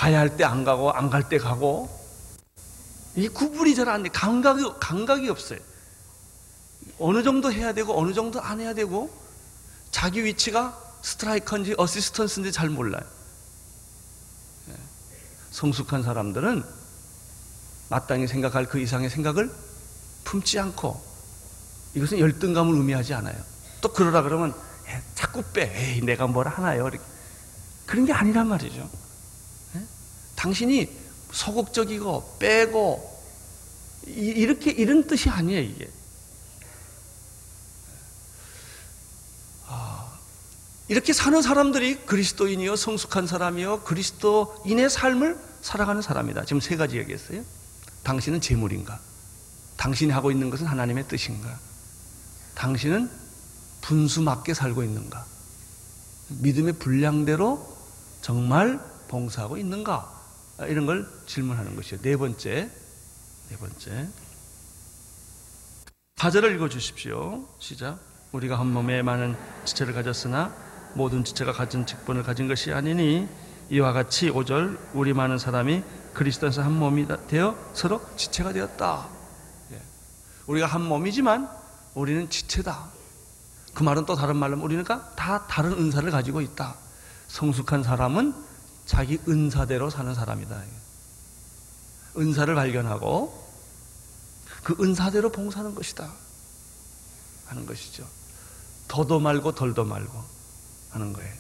가야 0.06 0.20
할 0.20 0.38
때 0.38 0.44
안 0.46 0.64
가고, 0.64 0.92
안 0.92 1.10
갈 1.10 1.28
때 1.30 1.40
가고, 1.40 1.90
이 3.16 3.28
구분이 3.28 3.74
잘 3.74 3.90
안 3.90 4.04
돼. 4.04 4.10
감각이, 4.10 4.62
감각이 4.80 5.28
없어요. 5.30 5.58
어느 7.00 7.24
정도 7.24 7.52
해야 7.52 7.74
되고, 7.74 8.00
어느 8.00 8.14
정도 8.14 8.40
안 8.40 8.60
해야 8.62 8.76
되고, 8.76 9.10
자기 9.90 10.24
위치가 10.24 10.78
스트라이커인지 11.02 11.74
assistance인지 11.78 12.52
잘 12.52 12.70
몰라요. 12.70 13.04
예. 14.70 14.74
성숙한 15.52 16.04
사람들은 16.04 16.64
마땅히 17.90 18.28
생각할 18.28 18.66
그 18.66 18.80
이상의 18.80 19.10
생각을 19.10 19.52
품지 20.24 20.60
않고 20.60 21.02
이것은 21.94 22.20
열등감을 22.20 22.76
의미하지 22.76 23.14
않아요. 23.14 23.36
또 23.82 23.94
그러라 23.94 24.24
그러면 24.24 24.54
에, 24.88 25.02
자꾸 25.14 25.42
빼. 25.54 25.72
에이, 25.76 26.02
내가 26.02 26.28
뭘 26.28 26.48
하나요? 26.48 26.88
이렇게. 26.88 27.00
그런 27.86 28.06
게 28.06 28.12
아니란 28.14 28.48
말이죠. 28.48 28.90
에? 30.36 30.42
당신이 30.46 30.90
소극적이고 31.32 32.38
빼고 32.40 33.16
이, 34.08 34.46
렇게 34.46 34.72
이런 34.72 35.08
뜻이 35.08 35.30
아니에요, 35.30 35.62
이게. 35.62 35.90
아, 39.68 40.20
이렇게 40.88 41.12
사는 41.12 41.42
사람들이 41.42 42.06
그리스도인이요, 42.06 42.76
성숙한 42.76 43.26
사람이요, 43.26 43.82
그리스도인의 43.82 44.90
삶을 44.90 45.40
살아가는 45.62 46.02
사람이다. 46.02 46.46
지금 46.46 46.60
세 46.60 46.76
가지 46.76 46.98
얘기했어요. 46.98 47.44
당신은 48.04 48.42
재물인가? 48.42 49.00
당신이 49.78 50.12
하고 50.12 50.32
있는 50.32 50.52
것은 50.52 50.68
하나님의 50.68 51.08
뜻인가? 51.08 51.60
당신은 52.54 53.10
분수 53.82 54.22
맞게 54.22 54.54
살고 54.54 54.84
있는가? 54.84 55.26
믿음의 56.28 56.74
분량대로 56.74 57.76
정말 58.22 58.80
봉사하고 59.08 59.58
있는가? 59.58 60.15
이런 60.62 60.86
걸 60.86 61.08
질문하는 61.26 61.76
것이요. 61.76 62.02
네 62.02 62.16
번째, 62.16 62.70
네 63.50 63.58
번째. 63.58 64.08
사절을 66.16 66.56
읽어 66.56 66.70
주십시오. 66.70 67.46
시작. 67.60 68.00
우리가 68.32 68.58
한 68.58 68.68
몸에 68.68 69.02
많은 69.02 69.36
지체를 69.66 69.94
가졌으나 69.94 70.56
모든 70.94 71.24
지체가 71.24 71.52
가진 71.52 71.86
직분을 71.86 72.24
가진 72.24 72.48
것이 72.48 72.72
아니니 72.72 73.28
이와 73.70 73.92
같이 73.94 74.30
5절 74.30 74.78
우리 74.94 75.14
많은 75.14 75.38
사람이 75.38 75.84
그리스도에서 76.14 76.62
한 76.62 76.72
몸이 76.72 77.08
되어 77.28 77.58
서로 77.74 78.02
지체가 78.16 78.54
되었다. 78.54 79.10
예. 79.74 79.82
우리가 80.48 80.68
한 80.68 80.82
몸이지만 80.82 81.50
우리는 81.96 82.30
지체다. 82.30 82.90
그 83.74 83.84
말은 83.84 84.06
또 84.06 84.16
다른 84.16 84.38
말로 84.38 84.58
우리는 84.62 84.84
다 84.86 85.46
다른 85.48 85.74
은사를 85.74 86.10
가지고 86.10 86.40
있다. 86.40 86.76
성숙한 87.28 87.84
사람은 87.84 88.34
자기 88.86 89.20
은사대로 89.28 89.90
사는 89.90 90.14
사람이다. 90.14 90.62
은사를 92.18 92.54
발견하고 92.54 93.46
그 94.64 94.76
은사대로 94.80 95.32
봉사하는 95.32 95.76
것이다. 95.76 96.12
하는 97.48 97.66
것이죠. 97.66 98.08
더도 98.88 99.20
말고 99.20 99.54
덜도 99.54 99.86
말고 99.86 100.24
하는 100.92 101.14
거예요. 101.14 101.34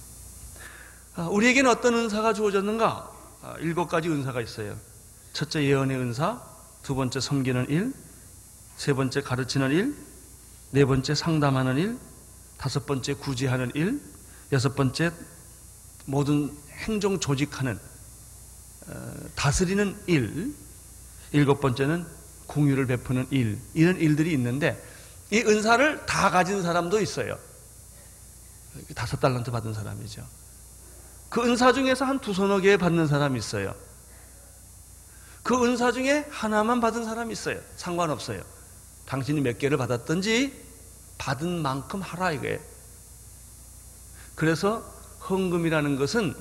아, 1.15 1.27
우리에게는 1.27 1.71
어떤 1.71 1.93
은사가 1.93 2.33
주어졌는가? 2.33 3.11
아, 3.41 3.55
일곱 3.59 3.87
가지 3.87 4.09
은사가 4.09 4.41
있어요. 4.41 4.77
첫째 5.33 5.63
예언의 5.63 5.97
은사, 5.97 6.41
두 6.83 6.95
번째 6.95 7.19
섬기는 7.19 7.69
일, 7.69 7.93
세 8.75 8.93
번째 8.93 9.21
가르치는 9.21 9.71
일, 9.71 9.95
네 10.71 10.83
번째 10.83 11.15
상담하는 11.15 11.77
일, 11.77 11.97
다섯 12.57 12.85
번째 12.85 13.13
구제하는 13.13 13.71
일, 13.75 14.01
여섯 14.51 14.75
번째 14.75 15.11
모든 16.05 16.55
행정 16.77 17.19
조직하는 17.19 17.79
어, 18.87 19.13
다스리는 19.35 19.97
일, 20.07 20.55
일곱 21.31 21.59
번째는 21.59 22.05
공유를 22.47 22.85
베푸는 22.85 23.27
일, 23.31 23.59
이런 23.73 23.97
일들이 23.97 24.31
있는데 24.33 24.81
이 25.31 25.39
은사를 25.39 26.05
다 26.05 26.29
가진 26.29 26.61
사람도 26.61 27.01
있어요. 27.01 27.37
다섯 28.93 29.19
달란트 29.19 29.51
받은 29.51 29.73
사람이죠. 29.73 30.25
그 31.29 31.41
은사 31.43 31.73
중에서 31.73 32.05
한 32.05 32.19
두 32.19 32.33
서너 32.33 32.59
개 32.59 32.77
받는 32.77 33.07
사람이 33.07 33.37
있어요. 33.39 33.73
그 35.43 35.63
은사 35.63 35.91
중에 35.91 36.27
하나만 36.29 36.81
받은 36.81 37.03
사람이 37.05 37.31
있어요. 37.33 37.59
상관없어요. 37.75 38.43
당신이 39.05 39.41
몇 39.41 39.57
개를 39.57 39.77
받았든지 39.77 40.65
받은 41.17 41.61
만큼 41.61 42.01
하라 42.01 42.31
이거예요. 42.31 42.59
그래서 44.35 44.79
헌금이라는 45.29 45.95
것은 45.97 46.35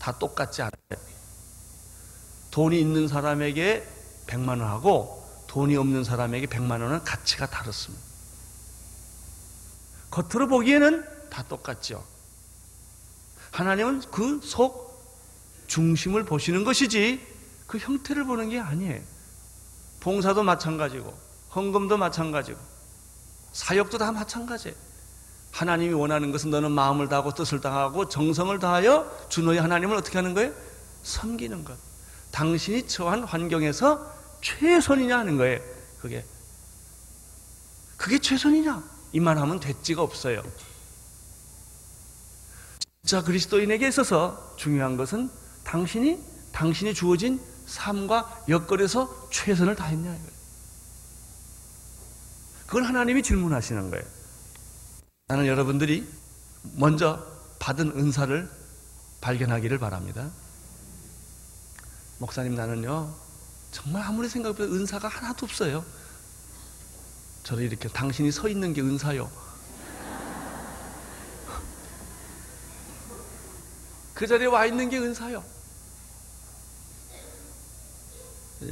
다 0.00 0.18
똑같지 0.18 0.62
않아요. 0.62 1.00
돈이 2.50 2.80
있는 2.80 3.06
사람에게 3.06 3.86
100만 4.26 4.48
원하고 4.48 5.24
돈이 5.46 5.76
없는 5.76 6.02
사람에게 6.02 6.46
100만 6.46 6.82
원은 6.82 7.04
가치가 7.04 7.46
다릅니다. 7.46 7.92
겉으로 10.10 10.48
보기에는 10.48 11.04
다 11.30 11.44
똑같죠. 11.44 12.04
하나님은 13.52 14.00
그 14.10 14.40
속 14.42 14.90
중심을 15.70 16.24
보시는 16.24 16.64
것이지 16.64 17.24
그 17.68 17.78
형태를 17.78 18.24
보는 18.24 18.48
게 18.50 18.58
아니에요. 18.58 19.00
봉사도 20.00 20.42
마찬가지고 20.42 21.16
헌금도 21.54 21.96
마찬가지고 21.96 22.58
사역도 23.52 23.98
다 23.98 24.10
마찬가지예요. 24.10 24.76
하나님이 25.50 25.92
원하는 25.94 26.32
것은 26.32 26.50
너는 26.50 26.70
마음을 26.72 27.08
다하고 27.08 27.34
뜻을 27.34 27.60
다하고 27.60 28.08
정성을 28.08 28.56
다하여 28.58 29.26
주 29.28 29.42
너의 29.42 29.60
하나님을 29.60 29.96
어떻게 29.96 30.18
하는 30.18 30.34
거예요? 30.34 30.52
섬기는 31.02 31.64
것. 31.64 31.76
당신이 32.30 32.86
처한 32.86 33.24
환경에서 33.24 34.12
최선이냐 34.40 35.18
하는 35.18 35.36
거예요. 35.36 35.60
그게 36.00 36.24
그게 37.96 38.18
최선이냐? 38.18 38.82
이만 39.12 39.36
하면 39.38 39.60
됐지가 39.60 40.02
없어요. 40.02 40.42
진짜 43.02 43.22
그리스도인에게 43.22 43.88
있어서 43.88 44.54
중요한 44.56 44.96
것은 44.96 45.30
당신이 45.64 46.18
당신이 46.52 46.94
주어진 46.94 47.40
삶과 47.66 48.44
여건에서 48.48 49.28
최선을 49.30 49.74
다했냐 49.76 50.10
이거예요. 50.10 50.40
그걸 52.66 52.84
하나님이 52.84 53.22
질문하시는 53.22 53.90
거예요. 53.90 54.19
나는 55.30 55.46
여러분들이 55.46 56.06
먼저 56.74 57.24
받은 57.60 57.96
은사를 57.96 58.50
발견하기를 59.20 59.78
바랍니다. 59.78 60.28
목사님 62.18 62.56
나는요 62.56 63.14
정말 63.70 64.02
아무리 64.02 64.28
생각해도 64.28 64.64
은사가 64.64 65.06
하나도 65.06 65.46
없어요. 65.46 65.84
저를 67.44 67.62
이렇게 67.62 67.88
당신이 67.88 68.32
서 68.32 68.48
있는 68.48 68.74
게 68.74 68.80
은사요. 68.80 69.30
그 74.14 74.26
자리에 74.26 74.48
와 74.48 74.66
있는 74.66 74.90
게 74.90 74.98
은사요. 74.98 75.44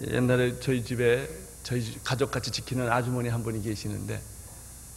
옛날에 0.08 0.58
저희 0.58 0.84
집에 0.84 1.30
저희 1.62 2.02
가족같이 2.02 2.50
지키는 2.50 2.90
아주머니 2.90 3.28
한 3.28 3.44
분이 3.44 3.62
계시는데 3.62 4.20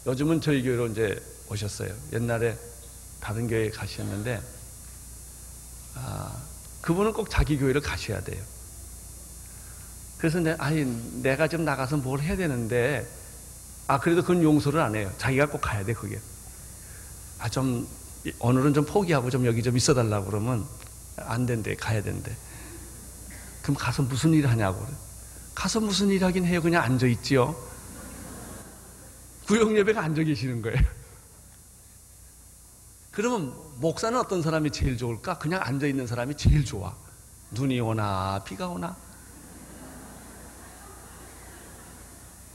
요즘은 0.07 0.41
저희 0.41 0.63
교회로 0.63 0.87
이제 0.87 1.21
오셨어요. 1.51 1.93
옛날에 2.13 2.57
다른 3.19 3.47
교회에 3.47 3.69
가셨는데 3.69 4.41
아, 5.95 6.41
그분은 6.81 7.13
꼭 7.13 7.29
자기 7.29 7.57
교회를 7.57 7.81
가셔야 7.81 8.21
돼요. 8.21 8.41
그래서 10.17 10.39
내, 10.39 10.55
아니, 10.59 10.85
내가 11.21 11.47
좀 11.47 11.65
나가서 11.65 11.97
뭘 11.97 12.21
해야 12.21 12.35
되는데, 12.35 13.07
아, 13.87 13.99
그래도 13.99 14.21
그건 14.21 14.43
용서를 14.43 14.79
안 14.79 14.95
해요. 14.95 15.11
자기가 15.17 15.47
꼭 15.47 15.61
가야 15.61 15.83
돼, 15.83 15.93
그게. 15.93 16.19
아, 17.39 17.49
좀, 17.49 17.87
오늘은 18.39 18.73
좀 18.73 18.85
포기하고 18.85 19.29
좀 19.31 19.45
여기 19.45 19.63
좀 19.63 19.75
있어 19.75 19.95
달라고 19.95 20.27
그러면 20.27 20.65
안 21.17 21.45
된대, 21.45 21.75
가야 21.75 22.03
된대. 22.03 22.35
그럼 23.63 23.75
가서 23.75 24.03
무슨 24.03 24.33
일 24.33 24.47
하냐고. 24.47 24.85
가서 25.55 25.79
무슨 25.79 26.09
일 26.09 26.23
하긴 26.23 26.45
해요. 26.45 26.61
그냥 26.61 26.83
앉아 26.83 27.07
있지요. 27.07 27.55
구역 29.47 29.75
예배가 29.75 30.01
앉아 30.01 30.23
계시는 30.23 30.61
거예요. 30.61 30.77
그러면 33.11 33.53
목사는 33.77 34.17
어떤 34.17 34.41
사람이 34.41 34.71
제일 34.71 34.97
좋을까? 34.97 35.37
그냥 35.37 35.61
앉아 35.63 35.85
있는 35.85 36.07
사람이 36.07 36.35
제일 36.35 36.63
좋아. 36.63 36.95
눈이 37.51 37.79
오나 37.81 38.41
비가 38.45 38.67
오나. 38.69 38.95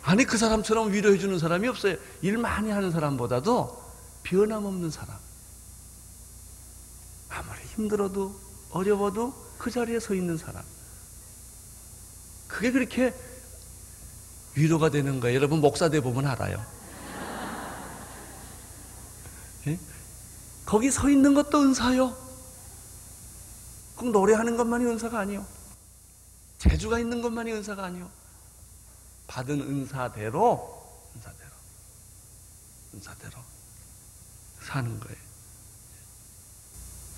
아니 0.03 0.25
그 0.25 0.39
사람처럼 0.39 0.93
위로해 0.93 1.19
주는 1.19 1.39
사람이 1.39 1.69
없어요. 1.69 1.97
일 2.23 2.39
많이 2.39 2.71
하는 2.71 2.91
사람보다도 2.91 3.85
변함없는 4.23 4.91
사람. 4.91 5.17
아무리 7.29 7.61
힘들어도 7.75 8.35
어려워도 8.71 9.35
그 9.59 9.71
자리에 9.71 10.01
서 10.01 10.15
있는 10.15 10.39
사람. 10.39 10.63
그게 12.47 12.71
그렇게 12.71 13.15
위로가 14.55 14.91
되는 14.91 15.21
거예요. 15.21 15.37
여러분 15.37 15.61
목사 15.61 15.91
돼 15.91 16.01
보면 16.01 16.27
알아요. 16.27 16.65
예? 19.67 19.79
거기 20.67 20.91
서 20.91 21.09
있는 21.09 21.33
것도 21.33 21.63
은사요. 21.63 22.15
꼭 23.97 24.11
노래하는 24.11 24.57
것만이 24.57 24.85
은사가 24.85 25.19
아니요. 25.21 25.47
재주가 26.59 26.99
있는 26.99 27.23
것만이 27.23 27.53
은사가 27.53 27.85
아니요. 27.85 28.11
받은 29.29 29.61
은사대로 29.61 30.85
은사대로 31.17 31.51
은사대로 32.95 33.39
사는 34.63 35.01
거예요. 35.01 35.17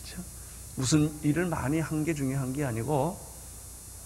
그렇죠? 0.05 0.23
무슨 0.77 1.19
일을 1.23 1.47
많이 1.47 1.81
한 1.81 2.05
게 2.05 2.15
중요한 2.15 2.53
게 2.53 2.65
아니고 2.65 3.19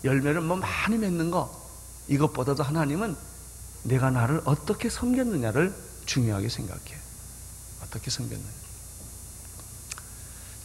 열매를 0.05 0.41
뭐 0.41 0.57
많이 0.57 0.97
맺는 0.99 1.31
거 1.31 1.61
이것보다도 2.09 2.63
하나님은 2.63 3.17
내가 3.85 4.11
나를 4.11 4.41
어떻게 4.45 4.89
섬겼느냐를 4.89 5.75
중요하게 6.07 6.49
생각해. 6.49 6.97
어떻게 7.83 8.11
섬겼느냐. 8.11 8.62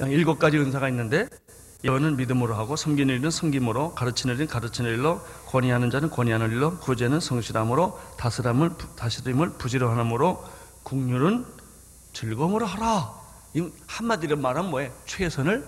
일곱 0.05 0.37
가지 0.37 0.57
은사가 0.57 0.89
있는데 0.89 1.27
예언은 1.83 2.17
믿음으로 2.17 2.55
하고 2.55 2.75
섬기는 2.75 3.13
일은 3.15 3.31
섬김으로 3.31 3.95
가르치는 3.95 4.35
일은 4.35 4.47
가르치는 4.47 4.91
일로 4.91 5.21
권위하는 5.47 5.89
자는 5.89 6.09
권위하는 6.09 6.51
일로 6.51 6.77
구제는 6.79 7.19
성실함으로 7.19 7.99
다스림을 8.17 8.71
다스림을 8.95 9.53
부지런함으로 9.53 10.43
국률은 10.83 11.45
즐거움으로 12.13 12.65
하라. 12.65 13.13
이 13.53 13.69
한마디로 13.87 14.37
말하면 14.37 14.71
뭐예요? 14.71 14.91
최선을 15.05 15.67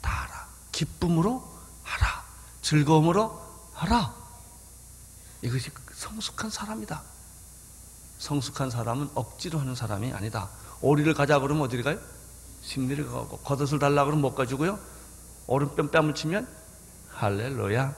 다하라. 0.00 0.46
기쁨으로 0.72 1.42
하라. 1.82 2.24
즐거움으로 2.62 3.40
하라. 3.74 4.14
이것이 5.42 5.70
성숙한 5.92 6.50
사람이다. 6.50 7.02
성숙한 8.18 8.70
사람은 8.70 9.10
억지로 9.14 9.58
하는 9.58 9.74
사람이 9.74 10.12
아니다. 10.12 10.48
오리를 10.80 11.12
가자 11.14 11.38
그러면 11.40 11.64
어디를 11.64 11.84
가요? 11.84 11.98
심리를 12.66 13.06
가고 13.06 13.38
겉옷을 13.38 13.78
달라 13.78 14.04
그러면 14.04 14.22
못 14.22 14.34
가지고요. 14.34 14.80
오른뺨 15.46 15.92
뺨을 15.92 16.16
치면 16.16 16.48
할렐루야. 17.10 17.94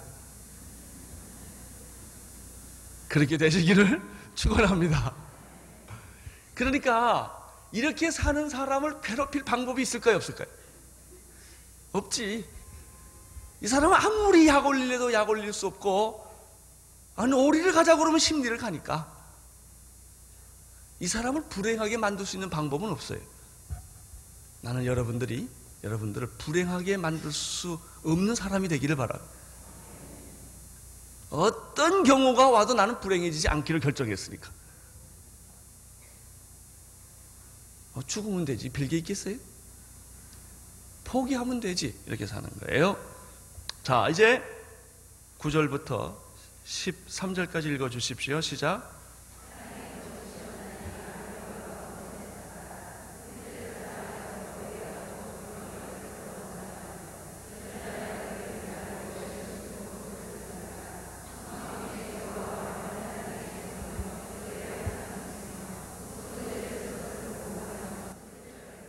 그렇게 3.08 3.38
되시기를 3.38 4.02
축원합니다. 4.36 5.14
그러니까 6.54 7.34
이렇게 7.72 8.10
사는 8.10 8.48
사람을 8.50 9.00
괴롭힐 9.00 9.42
방법이 9.42 9.80
있을까요, 9.80 10.16
없을까요? 10.16 10.48
없지. 11.92 12.46
이 13.62 13.66
사람은 13.66 13.96
아무리 13.96 14.46
약 14.46 14.66
올리려도 14.66 15.14
약 15.14 15.30
올릴 15.30 15.52
수 15.54 15.66
없고, 15.66 16.24
아니, 17.16 17.32
오리를 17.32 17.72
가자 17.72 17.96
그러면 17.96 18.18
심리를 18.18 18.56
가니까. 18.58 19.10
이 21.00 21.06
사람을 21.06 21.44
불행하게 21.48 21.96
만들 21.96 22.26
수 22.26 22.36
있는 22.36 22.50
방법은 22.50 22.90
없어요. 22.90 23.37
나는 24.60 24.84
여러분들이 24.86 25.48
여러분들을 25.84 26.28
불행하게 26.38 26.96
만들 26.96 27.32
수 27.32 27.78
없는 28.04 28.34
사람이 28.34 28.68
되기를 28.68 28.96
바랍니다. 28.96 29.32
어떤 31.30 32.04
경우가 32.04 32.50
와도 32.50 32.74
나는 32.74 33.00
불행해지지 33.00 33.48
않기를 33.48 33.80
결정했으니까. 33.80 34.50
어, 37.94 38.02
죽으면 38.06 38.44
되지. 38.44 38.70
빌게 38.70 38.96
있겠어요? 38.98 39.36
포기하면 41.04 41.60
되지. 41.60 41.98
이렇게 42.06 42.26
사는 42.26 42.48
거예요. 42.60 42.96
자, 43.82 44.08
이제 44.08 44.42
9절부터 45.38 46.16
13절까지 46.64 47.66
읽어 47.74 47.88
주십시오. 47.88 48.40
시작. 48.40 48.97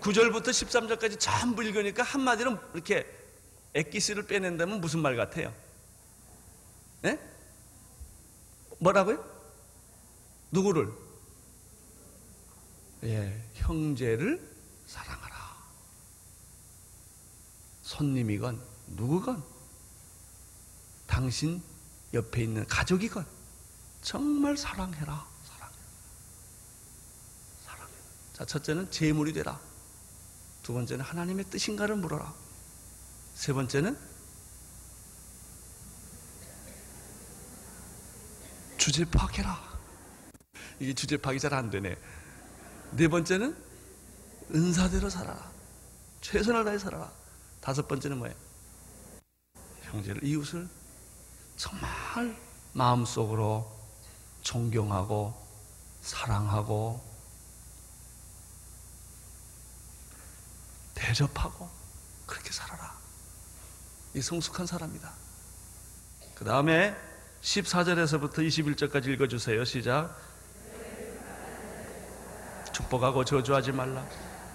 구절부터 0.09 0.49
13절까지 0.49 1.19
전부 1.19 1.63
읽으니까 1.63 2.01
한마디로 2.01 2.57
이렇게 2.73 3.05
액기스를 3.75 4.25
빼낸다면 4.25 4.81
무슨 4.81 5.01
말 5.01 5.15
같아요? 5.15 5.53
예? 7.05 7.19
뭐라고요? 8.79 9.23
누구를? 10.49 10.91
예, 13.03 13.51
형제를 13.53 14.41
사랑하라. 14.87 15.35
손님이건 17.83 18.59
누구건 18.87 19.43
당신 21.05 21.61
옆에 22.15 22.41
있는 22.41 22.65
가족이건 22.65 23.27
정말 24.01 24.57
사랑해라. 24.57 25.27
사랑해. 25.45 25.75
사랑해. 27.63 27.93
자, 28.33 28.45
첫째는 28.45 28.89
재물이 28.89 29.33
되라. 29.33 29.68
두 30.69 30.73
번째는 30.75 31.03
하나님의 31.03 31.45
뜻인가를 31.45 31.95
물어라. 31.95 32.31
세 33.33 33.53
번째는 33.53 33.97
주제 38.77 39.03
파악해라. 39.03 39.59
이게 40.79 40.93
주제 40.93 41.17
파악이 41.17 41.39
잘 41.39 41.55
안 41.55 41.71
되네. 41.71 41.97
네 42.91 43.07
번째는 43.07 43.57
은사대로 44.53 45.09
살아라. 45.09 45.51
최선을 46.21 46.63
다해 46.63 46.77
살아라. 46.77 47.11
다섯 47.61 47.87
번째는 47.87 48.19
뭐예요? 48.19 48.35
형제를 49.85 50.23
이웃을 50.23 50.69
정말 51.57 52.37
마음속으로 52.73 53.75
존경하고 54.43 55.33
사랑하고 56.03 57.08
대접하고 60.99 61.69
그렇게 62.25 62.51
살아라. 62.51 62.93
이 64.13 64.21
성숙한 64.21 64.65
사람이다. 64.65 65.09
그 66.35 66.45
다음에 66.45 66.95
14절에서부터 67.41 68.39
21절까지 68.39 69.07
읽어주세요. 69.07 69.63
시작. 69.63 70.15
축복하고 72.73 73.23
저주하지 73.23 73.71
말라. 73.71 74.05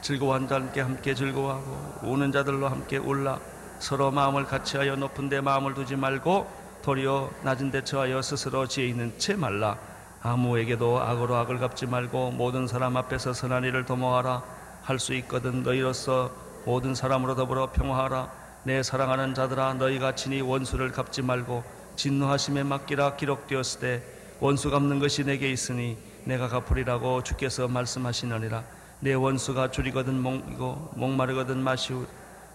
즐거워한 0.03 0.49
자께 0.49 0.83
함께 0.83 1.15
즐거워하고 1.15 2.09
우는 2.09 2.31
자들로 2.31 2.69
함께 2.69 2.99
울라. 2.99 3.41
서로 3.81 4.11
마음을 4.11 4.45
같이하여 4.45 4.97
높은 4.97 5.29
데 5.29 5.41
마음을 5.41 5.75
두지 5.75 5.97
말고 5.97 6.51
도리어 6.83 7.33
낮은 7.43 7.71
데 7.71 7.83
처하여 7.83 8.21
스스로 8.21 8.69
지혜 8.69 8.89
있는 8.89 9.19
채 9.19 9.35
말라. 9.35 9.79
아무에게도 10.23 11.03
악으로 11.03 11.37
악을 11.37 11.59
갚지 11.59 11.87
말고 11.87 12.33
모든 12.33 12.67
사람 12.67 12.97
앞에서 12.97 13.33
선한 13.33 13.65
일을 13.65 13.85
도모하라. 13.85 14.54
할 14.85 14.99
수 14.99 15.15
있거든 15.15 15.63
너희로서 15.63 16.31
모든 16.67 16.95
사람으로 16.95 17.35
더불어 17.35 17.73
평화하라. 17.73 18.31
내 18.65 18.83
사랑하는 18.83 19.35
자들아 19.35 19.75
너희가 19.75 20.15
친히 20.15 20.41
원수를 20.41 20.93
갚지 20.93 21.23
말고 21.23 21.65
진노하심에 21.97 22.65
맡기라 22.65 23.17
기록되었을 23.17 23.81
때 23.81 24.03
원수 24.41 24.71
갚는 24.71 24.99
것이 24.99 25.25
내게 25.25 25.51
있으니 25.51 25.97
내가 26.25 26.49
갚으리라고 26.49 27.23
주께서 27.23 27.67
말씀하시느니라. 27.69 28.65
내 29.01 29.15
원수가 29.15 29.71
줄이거든 29.71 30.21
목이고 30.21 30.93
목마르거든 30.97 31.59
마시우 31.63 32.07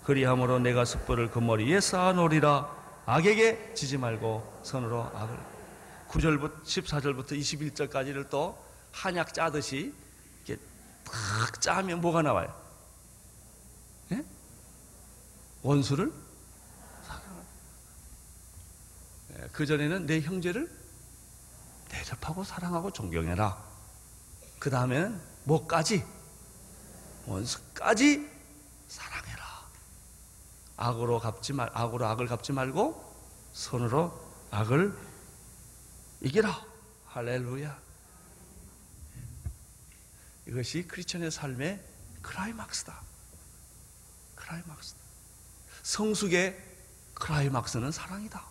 그리함으로 0.03 0.59
내가 0.59 0.85
숯불을 0.85 1.29
그 1.31 1.39
머리에 1.39 1.79
쌓아놓으리라 1.79 2.69
악에게 3.05 3.73
지지 3.75 3.97
말고 3.97 4.61
선으로 4.63 5.03
악을 5.15 5.37
9절부터 6.09 6.63
14절부터 6.63 7.31
21절까지를 7.33 8.29
또 8.29 8.57
한약 8.91 9.33
짜듯이 9.33 9.93
탁 11.11 11.61
짜면 11.61 12.01
뭐가 12.01 12.21
나와요? 12.21 12.53
예? 14.11 14.23
원수를 15.61 16.13
예, 19.33 19.47
그 19.51 19.65
전에는 19.65 20.05
내 20.05 20.21
형제를 20.21 20.69
대접하고 21.87 22.43
사랑하고 22.43 22.91
존경해라. 22.91 23.57
그 24.59 24.69
다음에는 24.69 25.19
뭐까지? 25.45 26.05
원수까지 27.25 28.29
사랑해라. 28.87 29.43
악으로 30.77 31.19
갚지 31.19 31.53
말, 31.53 31.69
악으로 31.73 32.05
악을 32.07 32.27
갚지 32.27 32.53
말고 32.53 33.09
손으로 33.53 34.13
악을 34.51 34.97
이기라. 36.21 36.65
할렐루야. 37.07 37.88
이것이 40.49 40.87
크리스천의 40.87 41.29
삶의 41.29 41.79
크라이막스다. 42.23 43.03
크라이막스다. 44.33 44.99
성숙의 45.83 46.59
크라이막스는 47.13 47.91
사랑이다. 47.91 48.43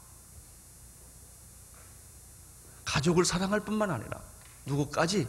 가족을 2.85 3.25
사랑할 3.25 3.61
뿐만 3.65 3.91
아니라 3.91 4.23
누구까지 4.67 5.27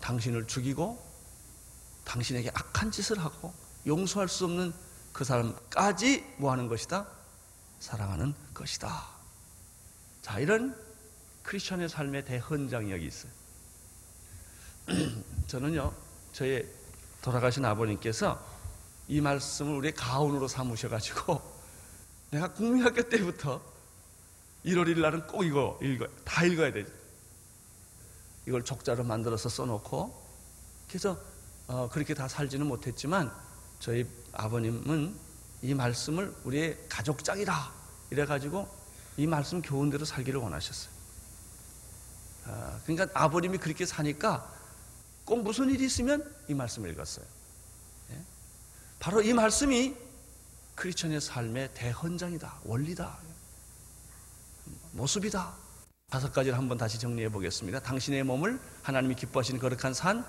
당신을 0.00 0.46
죽이고 0.46 1.04
당신에게 2.04 2.50
악한 2.54 2.92
짓을 2.92 3.18
하고 3.18 3.52
용서할 3.84 4.28
수 4.28 4.44
없는 4.44 4.72
그 5.12 5.24
사람까지 5.24 6.36
뭐 6.38 6.52
하는 6.52 6.68
것이다? 6.68 7.04
사랑하는 7.80 8.32
것이다. 8.54 9.08
자, 10.22 10.38
이런 10.38 10.80
크리스천의 11.42 11.88
삶의 11.88 12.26
대헌장이 12.26 12.92
여기 12.92 13.06
있어요. 13.06 13.32
저는요, 15.48 15.94
저의 16.32 16.68
돌아가신 17.22 17.64
아버님께서 17.64 18.38
이 19.08 19.22
말씀을 19.22 19.76
우리 19.76 19.92
가온으로 19.92 20.46
삼으셔가지고 20.46 21.40
내가 22.30 22.52
국민학교 22.52 23.08
때부터 23.08 23.62
1월 24.66 24.86
1일 24.86 25.00
날은 25.00 25.26
꼭 25.26 25.44
이거 25.44 25.78
읽어 25.80 26.06
다 26.24 26.44
읽어야 26.44 26.70
되지. 26.70 26.92
이걸 28.46 28.62
족자로 28.62 29.04
만들어서 29.04 29.48
써놓고 29.48 30.28
그래서 30.86 31.18
어, 31.66 31.88
그렇게 31.90 32.12
다 32.12 32.28
살지는 32.28 32.66
못했지만 32.66 33.32
저희 33.78 34.06
아버님은 34.32 35.16
이 35.62 35.72
말씀을 35.72 36.34
우리의 36.44 36.78
가족장이다 36.90 37.72
이래가지고 38.10 38.68
이 39.16 39.26
말씀 39.26 39.62
교훈대로 39.62 40.04
살기를 40.04 40.40
원하셨어요. 40.40 40.92
아, 42.44 42.80
그러니까 42.84 43.08
아버님이 43.18 43.56
그렇게 43.56 43.86
사니까 43.86 44.57
꼭 45.28 45.42
무슨 45.42 45.68
일이 45.68 45.84
있으면 45.84 46.24
이 46.48 46.54
말씀을 46.54 46.88
읽었어요. 46.90 47.26
예? 48.12 48.22
바로 48.98 49.20
이 49.20 49.34
말씀이 49.34 49.94
크리스천의 50.74 51.20
삶의 51.20 51.74
대헌장이다, 51.74 52.60
원리다, 52.64 53.18
모습이다. 54.92 55.52
다섯 56.08 56.32
가지를 56.32 56.56
한번 56.56 56.78
다시 56.78 56.98
정리해 56.98 57.28
보겠습니다. 57.28 57.80
당신의 57.80 58.22
몸을 58.22 58.58
하나님이 58.82 59.16
기뻐하시는 59.16 59.60
거룩한 59.60 59.92
산, 59.92 60.24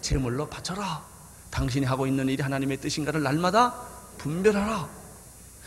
제물로 0.00 0.48
바쳐라. 0.48 1.06
당신이 1.52 1.86
하고 1.86 2.08
있는 2.08 2.28
일이 2.28 2.42
하나님의 2.42 2.80
뜻인가를 2.80 3.22
날마다 3.22 3.80
분별하라. 4.18 4.88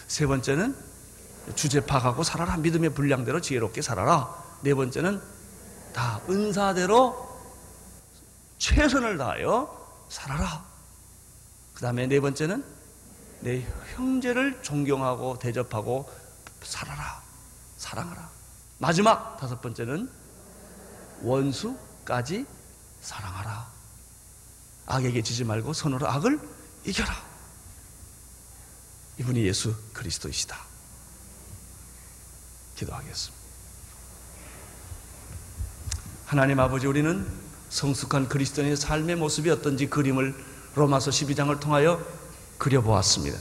세 0.10 0.28
번째는 0.28 0.76
주제 1.56 1.80
파악하고 1.80 2.24
살아라. 2.24 2.58
믿음의 2.58 2.94
분량대로 2.94 3.40
지혜롭게 3.40 3.82
살아라. 3.82 4.60
네 4.64 4.74
번째는 4.74 5.22
다 5.94 6.20
은사대로 6.28 7.25
최선을 8.58 9.18
다하여 9.18 10.06
살아라. 10.10 10.66
그 11.74 11.82
다음에 11.82 12.08
네 12.08 12.20
번째는 12.20 12.64
내 13.42 13.66
형제를 13.96 14.62
존경하고 14.64 15.40
대접하고 15.40 16.10
살아라. 16.64 17.22
사랑하라. 17.78 18.30
마지막 18.78 19.38
다섯 19.38 19.62
번째는 19.62 20.10
원수까지 21.22 22.46
사랑하라. 23.02 23.70
악에게 24.88 25.22
지지 25.22 25.44
말고 25.44 25.74
선으로 25.74 26.08
악을 26.08 26.40
이겨라. 26.86 27.14
이분이 29.20 29.46
예수 29.46 29.76
그리스도이시다. 29.94 30.58
기도하겠습니다. 32.76 33.46
하나님 36.26 36.60
아버지 36.60 36.88
우리는 36.88 37.45
성숙한 37.70 38.30
그리스도인의 38.30 38.78
삶의 38.78 39.16
모습이 39.18 39.50
어떤지 39.50 39.88
그림을 39.90 40.36
로마서 40.76 41.12
12장을 41.12 41.60
통하여 41.60 42.04
그려보았습니다. 42.58 43.38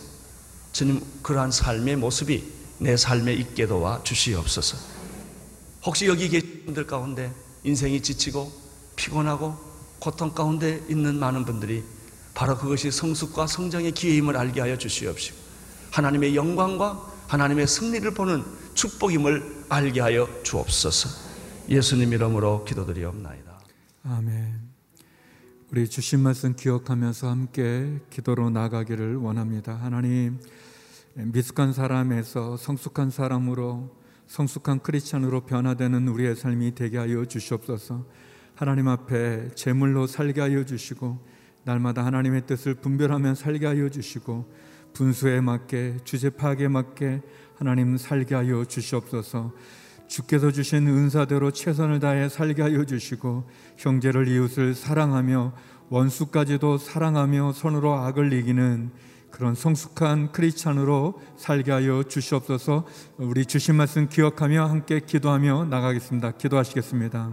주님 0.73 1.03
그러한 1.23 1.51
삶의 1.51 1.97
모습이 1.97 2.53
내 2.79 2.97
삶에 2.97 3.33
있게 3.35 3.67
도와 3.67 4.03
주시옵소서. 4.03 4.77
혹시 5.85 6.07
여기 6.07 6.29
계신 6.29 6.65
분들 6.65 6.87
가운데 6.87 7.33
인생이 7.63 8.01
지치고 8.03 8.53
피곤하고 8.97 9.57
고통 9.99 10.35
가운데 10.35 10.83
있는 10.89 11.19
많은 11.19 11.45
분들이 11.45 11.83
바로 12.35 12.59
그것이 12.59 12.91
성숙과 12.91 13.47
성장의 13.47 13.93
기회임을 13.93 14.37
알게 14.37 14.61
하여 14.61 14.77
주시옵시고 14.77 15.37
하나님의 15.93 16.35
영광과 16.35 17.13
하나님의 17.29 17.67
승리를 17.67 18.13
보는 18.13 18.45
축복임을 18.75 19.65
알게 19.69 20.01
하여 20.01 20.29
주옵소서. 20.43 21.09
예수님 21.69 22.13
이름으로 22.13 22.65
기도드리옵나이다. 22.65 23.44
아멘. 24.07 24.53
우리 25.73 25.89
주신 25.89 26.21
말씀 26.21 26.55
기억하면서 26.55 27.27
함께 27.27 28.01
기도로 28.11 28.51
나가기를 28.51 29.17
원합니다. 29.17 29.77
하나님, 29.77 30.39
미숙한 31.15 31.73
사람에서 31.73 32.59
성숙한 32.59 33.09
사람으로 33.09 33.97
성숙한 34.27 34.81
크리스찬으로 34.81 35.47
변화되는 35.47 36.07
우리의 36.07 36.37
삶이 36.37 36.75
되게 36.75 36.99
하여 36.99 37.25
주시옵소서. 37.25 38.05
하나님 38.55 38.89
앞에 38.89 39.55
제물로 39.55 40.07
살게 40.07 40.43
하여 40.43 40.67
주시고 40.67 41.27
날마다 41.65 42.05
하나님의 42.05 42.45
뜻을 42.47 42.75
분별하며 42.75 43.37
살게 43.37 43.65
하여 43.65 43.89
주시고 43.89 44.53
분수에 44.93 45.41
맞게 45.41 46.01
주제 46.05 46.29
파악에 46.29 46.69
맞게 46.69 47.23
하나님 47.57 47.97
살게 47.97 48.35
하여 48.35 48.67
주시옵소서. 48.67 49.55
주께서 50.07 50.51
주신 50.51 50.87
은사대로 50.87 51.51
최선을 51.51 52.01
다해 52.01 52.29
살게 52.29 52.63
하여 52.63 52.85
주시고 52.85 53.45
형제를 53.77 54.29
이웃을 54.29 54.75
사랑하며 54.75 55.53
원수까지도 55.89 56.79
사랑하며 56.79 57.53
선으로 57.53 57.95
악을 57.95 58.33
이기는 58.33 58.91
그런 59.31 59.55
성숙한 59.55 60.31
크리스찬으로 60.31 61.21
살게 61.37 61.73
하여 61.73 62.05
주시옵소서. 62.05 62.87
우리 63.19 63.45
주신 63.45 63.75
말씀 63.75 64.09
기억하며 64.09 64.67
함께 64.67 65.01
기도하며 65.01 65.65
나가겠습니다. 65.65 66.33
기도하시겠습니다. 66.33 67.33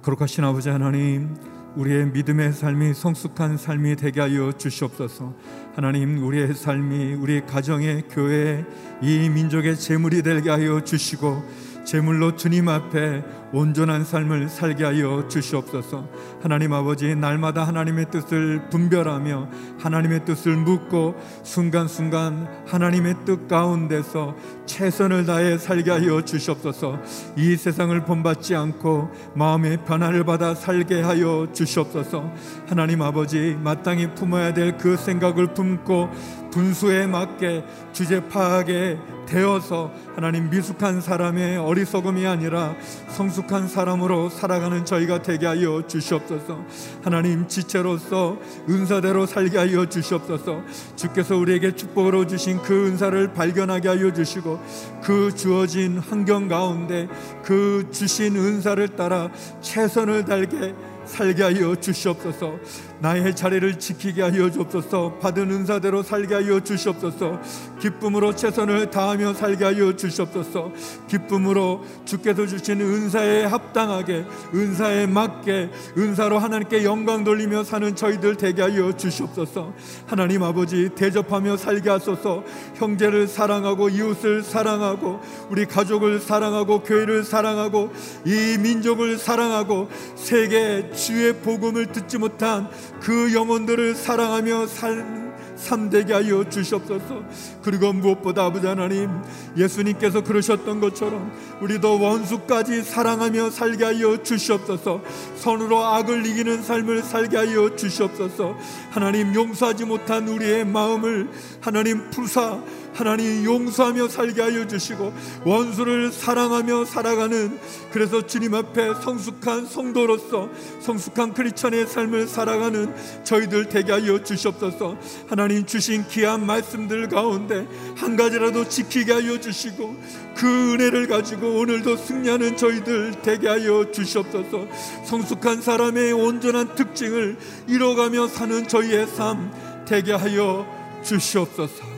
거룩하신 0.00 0.44
아버지 0.44 0.70
하나님, 0.70 1.36
우리의 1.76 2.06
믿음의 2.06 2.52
삶이 2.52 2.94
성숙한 2.94 3.56
삶이 3.56 3.96
되게 3.96 4.20
하여 4.20 4.52
주시옵소서. 4.52 5.34
하나님, 5.74 6.24
우리의 6.24 6.54
삶이 6.54 7.14
우리 7.14 7.44
가정의 7.44 8.04
교회 8.10 8.64
이 9.02 9.28
민족의 9.28 9.76
재물이 9.76 10.22
되게 10.22 10.50
하여 10.50 10.82
주시고 10.82 11.42
제물로 11.84 12.36
주님 12.36 12.68
앞에 12.68 13.22
온전한 13.52 14.04
삶을 14.04 14.48
살게 14.48 14.84
하여 14.84 15.26
주시옵소서. 15.28 16.06
하나님 16.42 16.72
아버지 16.72 17.14
날마다 17.14 17.64
하나님의 17.64 18.10
뜻을 18.10 18.68
분별하며 18.70 19.48
하나님의 19.78 20.24
뜻을 20.24 20.56
묻고 20.56 21.14
순간순간 21.44 22.48
하나님의 22.66 23.16
뜻 23.24 23.46
가운데서 23.48 24.34
최선을 24.66 25.26
다해 25.26 25.58
살게 25.58 25.90
하여 25.90 26.22
주시옵소서. 26.22 27.00
이 27.36 27.56
세상을 27.56 28.04
본받지 28.04 28.54
않고 28.54 29.10
마음의 29.34 29.84
변화를 29.84 30.24
받아 30.24 30.54
살게 30.54 31.02
하여 31.02 31.48
주시옵소서. 31.52 32.32
하나님 32.66 33.02
아버지 33.02 33.56
마땅히 33.62 34.14
품어야 34.14 34.52
될 34.52 34.74
그 34.78 34.96
생각을 34.96 35.54
품고 35.54 36.10
분수에 36.54 37.08
맞게 37.08 37.64
주제 37.92 38.26
파악에 38.28 38.96
되어서 39.26 39.92
하나님 40.14 40.50
미숙한 40.50 41.00
사람의 41.00 41.56
어리석음이 41.56 42.24
아니라 42.26 42.76
성숙한 43.08 43.66
사람으로 43.66 44.28
살아가는 44.28 44.84
저희가 44.84 45.22
되게 45.22 45.46
하여 45.46 45.84
주시옵소서. 45.84 46.64
하나님 47.02 47.48
지체로서 47.48 48.38
은사대로 48.68 49.26
살게 49.26 49.58
하여 49.58 49.86
주시옵소서. 49.86 50.62
주께서 50.94 51.36
우리에게 51.36 51.74
축복으로 51.74 52.28
주신 52.28 52.58
그 52.62 52.86
은사를 52.86 53.32
발견하게 53.32 53.88
하여 53.88 54.12
주시고 54.12 54.60
그 55.02 55.34
주어진 55.34 55.98
환경 55.98 56.46
가운데 56.46 57.08
그 57.42 57.88
주신 57.90 58.36
은사를 58.36 58.86
따라 58.90 59.28
최선을 59.60 60.24
달게 60.24 60.72
살게 61.04 61.42
하여 61.42 61.74
주시옵소서. 61.74 62.58
나의 63.04 63.36
자리를 63.36 63.78
지키게 63.78 64.22
하여 64.22 64.50
주옵소서. 64.50 65.18
받은 65.20 65.50
은사대로 65.50 66.02
살게 66.02 66.36
하여 66.36 66.58
주시옵소서. 66.60 67.38
기쁨으로 67.78 68.34
최선을 68.34 68.90
다하며 68.90 69.34
살게 69.34 69.62
하여 69.62 69.94
주시옵소서. 69.94 70.72
기쁨으로 71.06 71.84
주께서 72.06 72.46
주신 72.46 72.80
은사에 72.80 73.44
합당하게 73.44 74.24
은사에 74.54 75.06
맞게 75.06 75.68
은사로 75.98 76.38
하나님께 76.38 76.84
영광 76.84 77.24
돌리며 77.24 77.64
사는 77.64 77.94
저희들 77.94 78.36
되게 78.36 78.62
하여 78.62 78.90
주시옵소서. 78.96 79.74
하나님 80.06 80.42
아버지 80.42 80.88
대접하며 80.94 81.58
살게 81.58 81.90
하소서. 81.90 82.42
형제를 82.76 83.28
사랑하고 83.28 83.90
이웃을 83.90 84.42
사랑하고 84.42 85.20
우리 85.50 85.66
가족을 85.66 86.20
사랑하고 86.20 86.82
교회를 86.82 87.24
사랑하고 87.24 87.92
이 88.24 88.56
민족을 88.58 89.18
사랑하고 89.18 89.90
세계 90.14 90.90
주의 90.92 91.34
복음을 91.34 91.92
듣지 91.92 92.16
못한 92.16 92.70
그 93.00 93.34
영혼들을 93.34 93.94
사랑하며 93.94 94.66
살 94.66 95.24
삼되게 95.56 96.12
하여 96.12 96.48
주시옵소서. 96.48 97.22
그리고 97.62 97.92
무엇보다 97.92 98.44
아버지 98.46 98.66
하나님 98.66 99.10
예수님께서 99.56 100.22
그러셨던 100.22 100.80
것처럼 100.80 101.32
우리도 101.60 102.00
원수까지 102.00 102.82
사랑하며 102.82 103.50
살게 103.50 103.84
하여 103.84 104.22
주시옵소서. 104.22 105.02
선으로 105.36 105.84
악을 105.84 106.26
이기는 106.26 106.62
삶을 106.62 107.02
살게 107.02 107.36
하여 107.36 107.74
주시옵소서. 107.76 108.56
하나님 108.90 109.34
용서하지 109.34 109.84
못한 109.84 110.28
우리의 110.28 110.64
마음을 110.64 111.28
하나님 111.60 112.10
푸사 112.10 112.60
하나님 112.94 113.44
용서하며 113.44 114.08
살게 114.08 114.40
하여 114.40 114.66
주시고 114.66 115.12
원수를 115.44 116.12
사랑하며 116.12 116.84
살아가는 116.84 117.58
그래서 117.92 118.26
주님 118.26 118.54
앞에 118.54 118.94
성숙한 119.02 119.66
성도로서 119.66 120.48
성숙한 120.80 121.34
크리스천의 121.34 121.86
삶을 121.86 122.26
살아가는 122.26 122.94
저희들 123.24 123.68
되게 123.68 123.92
하여 123.92 124.22
주시옵소서. 124.22 124.96
하나님 125.28 125.66
주신 125.66 126.06
귀한 126.08 126.46
말씀들 126.46 127.08
가운데 127.08 127.66
한 127.96 128.16
가지라도 128.16 128.68
지키게 128.68 129.12
하여 129.12 129.40
주시고 129.40 129.96
그 130.36 130.74
은혜를 130.74 131.08
가지고 131.08 131.58
오늘도 131.58 131.96
승리하는 131.96 132.56
저희들 132.56 133.22
되게 133.22 133.48
하여 133.48 133.90
주시옵소서. 133.90 134.66
성숙한 135.04 135.62
사람의 135.62 136.12
온전한 136.12 136.74
특징을 136.74 137.36
이뤄가며 137.68 138.28
사는 138.28 138.66
저희의 138.66 139.06
삶 139.08 139.50
되게 139.84 140.12
하여 140.12 140.66
주시옵소서 141.02 141.93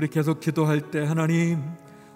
우리 0.00 0.08
계속 0.08 0.40
기도할 0.40 0.90
때 0.90 1.04
하나님 1.04 1.62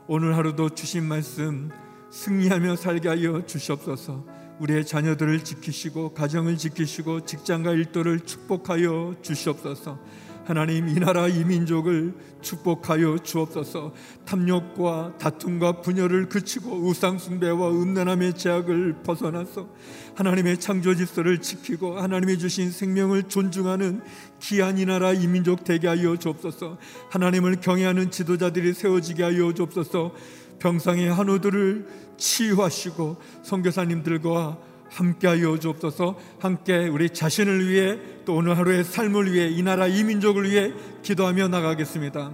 오늘 0.07 0.39
하루도 0.39 0.71
주신 0.71 1.05
말씀 1.05 1.71
승리하며 2.09 2.77
살게 2.77 3.11
하여 3.11 3.45
주시옵소서. 3.45 4.25
우리의 4.59 4.87
자녀들을 4.87 5.45
지키시고 5.45 6.15
가정을 6.15 6.57
지키시고 6.57 7.27
직장과 7.27 7.73
일도를 7.73 8.21
축복하여 8.21 9.17
주시옵소서. 9.21 9.99
하나님 10.45 10.89
이 10.89 10.95
나라 10.95 11.27
이 11.27 11.43
민족을 11.43 12.15
축복하여 12.43 13.19
주옵소서. 13.19 13.95
탐욕과 14.27 15.15
다툼과 15.19 15.81
분열을 15.81 16.29
그치고 16.29 16.87
우상 16.87 17.19
숭배와 17.19 17.71
음란함의 17.71 18.35
제약을 18.35 19.03
벗어나서 19.03 19.69
하나님의 20.15 20.61
창조 20.61 20.95
질서를 20.95 21.39
지키고 21.39 21.99
하나님이 21.99 22.39
주신 22.39 22.71
생명을 22.71 23.25
존중하는 23.25 24.03
귀한 24.41 24.77
이 24.77 24.85
나라 24.85 25.15
이 25.15 25.27
민족 25.27 25.65
되게 25.65 25.89
하여 25.89 26.17
주옵소서. 26.17 26.77
하나님을 27.11 27.63
경외하는 27.63 28.11
지도자들이 28.11 28.75
세워지게 28.75 29.23
하여 29.23 29.53
주옵소서. 29.55 30.13
병상의 30.59 31.13
한우들을 31.13 31.87
치유하시고 32.19 33.17
선교사님들과 33.43 34.59
함께하여 34.95 35.59
주옵소서. 35.59 36.17
함께 36.41 36.89
우리 36.89 37.11
자신을 37.11 37.69
위해 37.69 37.99
또 38.25 38.37
오늘 38.37 38.57
하루의 38.57 38.85
삶을 38.85 39.33
위해 39.33 39.49
이 39.49 39.63
나라 39.63 39.87
이 39.87 40.05
민족을 40.05 40.49
위해 40.51 40.73
기도하며 41.03 41.49
나가겠습니다. 41.49 42.31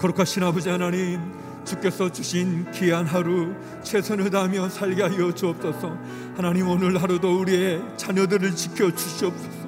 거룩하신 0.00 0.42
아버지 0.42 0.68
하나님, 0.68 1.20
주께서 1.64 2.10
주신 2.10 2.68
귀한 2.72 3.06
하루 3.06 3.54
최선을 3.82 4.30
다하며 4.30 4.68
살게 4.68 5.02
하여 5.02 5.32
주옵소서. 5.32 5.96
하나님 6.36 6.68
오늘 6.68 7.00
하루도 7.00 7.40
우리의 7.40 7.80
자녀들을 7.96 8.54
지켜 8.56 8.90
주시옵소서. 8.90 9.61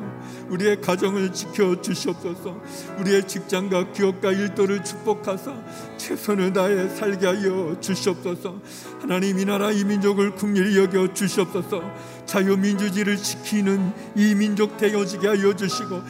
우리의 0.51 0.81
가정을 0.81 1.33
지켜 1.33 1.81
주시옵소서. 1.81 2.61
우리의 2.99 3.27
직장과 3.27 3.93
기업과 3.93 4.33
일도를 4.33 4.85
축복하사 4.85 5.55
최선을 5.97 6.53
다해 6.53 6.89
살게 6.89 7.27
하여 7.27 7.77
주시옵소서. 7.81 8.61
하나님 9.01 9.39
이 9.39 9.45
나라 9.45 9.71
이 9.71 9.85
민족을 9.85 10.35
국리히 10.35 10.77
여겨 10.79 11.15
주시옵소서. 11.15 11.83
자유민주주의를 12.27 13.17
지키는 13.17 13.93
이 14.17 14.35
민족 14.35 14.77
되어지게 14.77 15.29
하여 15.29 15.55
주시고 15.55 16.03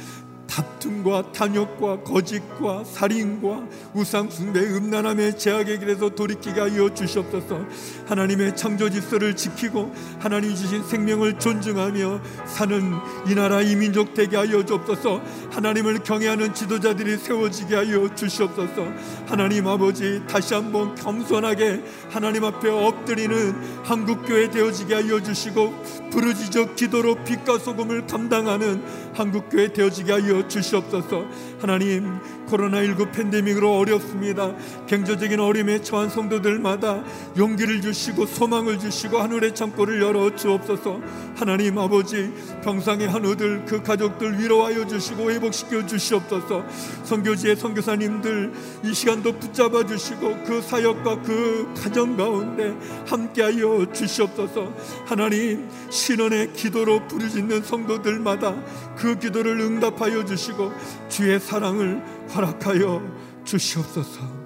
다툼과 0.54 1.32
탐욕과 1.32 2.04
거짓과 2.04 2.84
살인과 2.84 3.66
우상숭배 3.92 4.60
음란함의 4.60 5.36
제약의 5.36 5.80
길에서 5.80 6.10
돌이키게 6.10 6.60
하여 6.60 6.94
주시옵소서. 6.94 7.64
하나님의 8.06 8.54
창조 8.54 8.88
질서를 8.88 9.34
지키고 9.34 9.92
하나님 10.20 10.54
주신 10.54 10.84
생명을 10.84 11.40
존중하며 11.40 12.20
사는 12.46 12.94
이 13.26 13.34
나라 13.34 13.62
이 13.62 13.74
민족 13.74 14.14
되게 14.14 14.36
하여 14.36 14.64
주옵소서. 14.64 15.20
하나님을 15.50 16.04
경외하는 16.04 16.54
지도자들이 16.54 17.16
세워지게 17.16 17.74
하여 17.74 18.14
주시옵소서. 18.14 18.86
하나님 19.26 19.66
아버지 19.66 20.22
다시 20.28 20.54
한번 20.54 20.94
겸손하게 20.94 21.82
하나님 22.10 22.44
앞에 22.44 22.68
엎드리는 22.68 23.82
한국교회 23.82 24.50
되어지게 24.50 24.94
하여 24.94 25.20
주시고 25.20 25.74
부르짖어 26.12 26.74
기도로 26.76 27.24
빛과 27.24 27.58
소금을 27.58 28.06
감당하는 28.06 29.03
한국교회 29.14 29.72
되어지게 29.72 30.12
하여 30.12 30.46
주시옵소서 30.48 31.24
하나님 31.60 32.18
코로나19 32.46 33.12
팬데믹으로 33.12 33.78
어렵습니다. 33.78 34.54
경제적인 34.86 35.40
어려움에 35.40 35.80
처한 35.80 36.10
성도들마다 36.10 37.02
용기를 37.36 37.80
주시고 37.80 38.26
소망을 38.26 38.78
주시고 38.78 39.18
하늘의 39.18 39.54
창고를 39.54 40.02
열어 40.02 40.34
주옵소서. 40.34 41.00
하나님 41.36 41.78
아버지 41.78 42.32
병상의 42.62 43.08
한우들 43.08 43.64
그 43.64 43.82
가족들 43.82 44.38
위로하여 44.38 44.86
주시고 44.86 45.30
회복시켜 45.30 45.86
주시옵소서. 45.86 46.64
성교지의 47.04 47.56
성교사님들 47.56 48.52
이 48.84 48.94
시간도 48.94 49.38
붙잡아 49.38 49.86
주시고 49.86 50.44
그 50.44 50.60
사역과 50.60 51.22
그 51.22 51.72
가정 51.76 52.16
가운데 52.16 52.76
함께하여 53.06 53.86
주시옵소서. 53.92 54.72
하나님 55.06 55.68
신원의 55.90 56.52
기도로 56.52 57.06
부르짖는 57.08 57.62
성도들마다 57.62 58.54
그 58.96 59.18
기도를 59.18 59.60
응답하여 59.60 60.24
주시고 60.24 60.72
주의 61.08 61.40
사 61.40 61.53
랑을 61.58 62.02
허락하여 62.34 63.02
주시옵소서. 63.44 64.44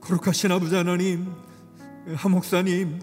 거룩하신 0.00 0.52
아버지 0.52 0.74
하나님, 0.74 1.26
하 2.14 2.28
목사님, 2.28 3.00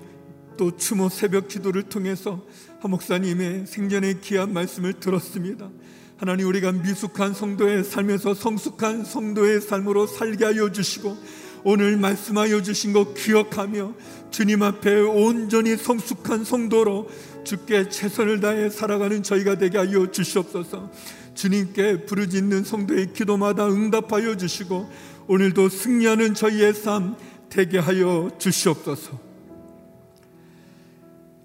또 0.57 0.75
추모 0.75 1.09
새벽 1.09 1.47
기도를 1.47 1.83
통해서 1.83 2.41
하 2.79 2.87
목사님의 2.87 3.67
생전의 3.67 4.21
귀한 4.21 4.53
말씀을 4.53 4.93
들었습니다. 4.93 5.69
하나님 6.17 6.47
우리가 6.47 6.71
미숙한 6.71 7.33
성도의 7.33 7.83
삶에서 7.83 8.33
성숙한 8.33 9.03
성도의 9.03 9.61
삶으로 9.61 10.07
살게 10.07 10.45
하여 10.45 10.71
주시고 10.71 11.17
오늘 11.65 11.97
말씀하여 11.97 12.61
주신 12.61 12.93
것 12.93 13.13
기억하며 13.15 13.93
주님 14.31 14.63
앞에 14.63 15.01
온전히 15.01 15.75
성숙한 15.75 16.45
성도로 16.45 17.09
주께 17.43 17.89
최선을 17.89 18.39
다해 18.39 18.69
살아가는 18.69 19.23
저희가 19.23 19.57
되게 19.57 19.77
하여 19.77 20.09
주시옵소서. 20.09 20.89
주님께 21.35 22.05
부르짖는 22.05 22.63
성도의 22.63 23.13
기도마다 23.13 23.67
응답하여 23.67 24.37
주시고 24.37 24.89
오늘도 25.27 25.69
승리하는 25.69 26.33
저희의 26.33 26.73
삶 26.73 27.15
되게 27.49 27.77
하여 27.77 28.31
주시옵소서. 28.37 29.19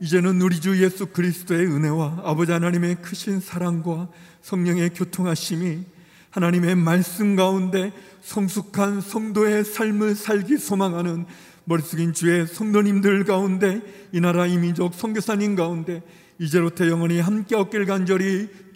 이제는 0.01 0.41
우리 0.41 0.59
주 0.61 0.83
예수 0.83 1.07
그리스도의 1.07 1.67
은혜와 1.67 2.23
아버지 2.25 2.53
하나님의 2.53 3.03
크신 3.03 3.41
사랑과 3.41 4.09
성령의 4.41 4.91
교통하심이 4.91 5.85
하나님의 6.31 6.77
말씀 6.77 7.37
가운데 7.37 7.93
성숙한 8.23 9.03
성도의 9.03 9.65
삶을 9.65 10.15
살기 10.15 10.57
소망하는 10.57 11.27
머리 11.65 11.83
숙인 11.83 12.15
주의 12.15 12.47
성도님들 12.47 13.25
가운데 13.25 13.83
이 14.13 14.21
나라 14.21 14.47
이민족 14.47 14.95
선교사님 14.95 15.55
가운데 15.55 16.03
이제로부터 16.39 16.89
영원히 16.89 17.21
함께 17.21 17.55
얻길 17.55 17.85
간절히 17.85 18.49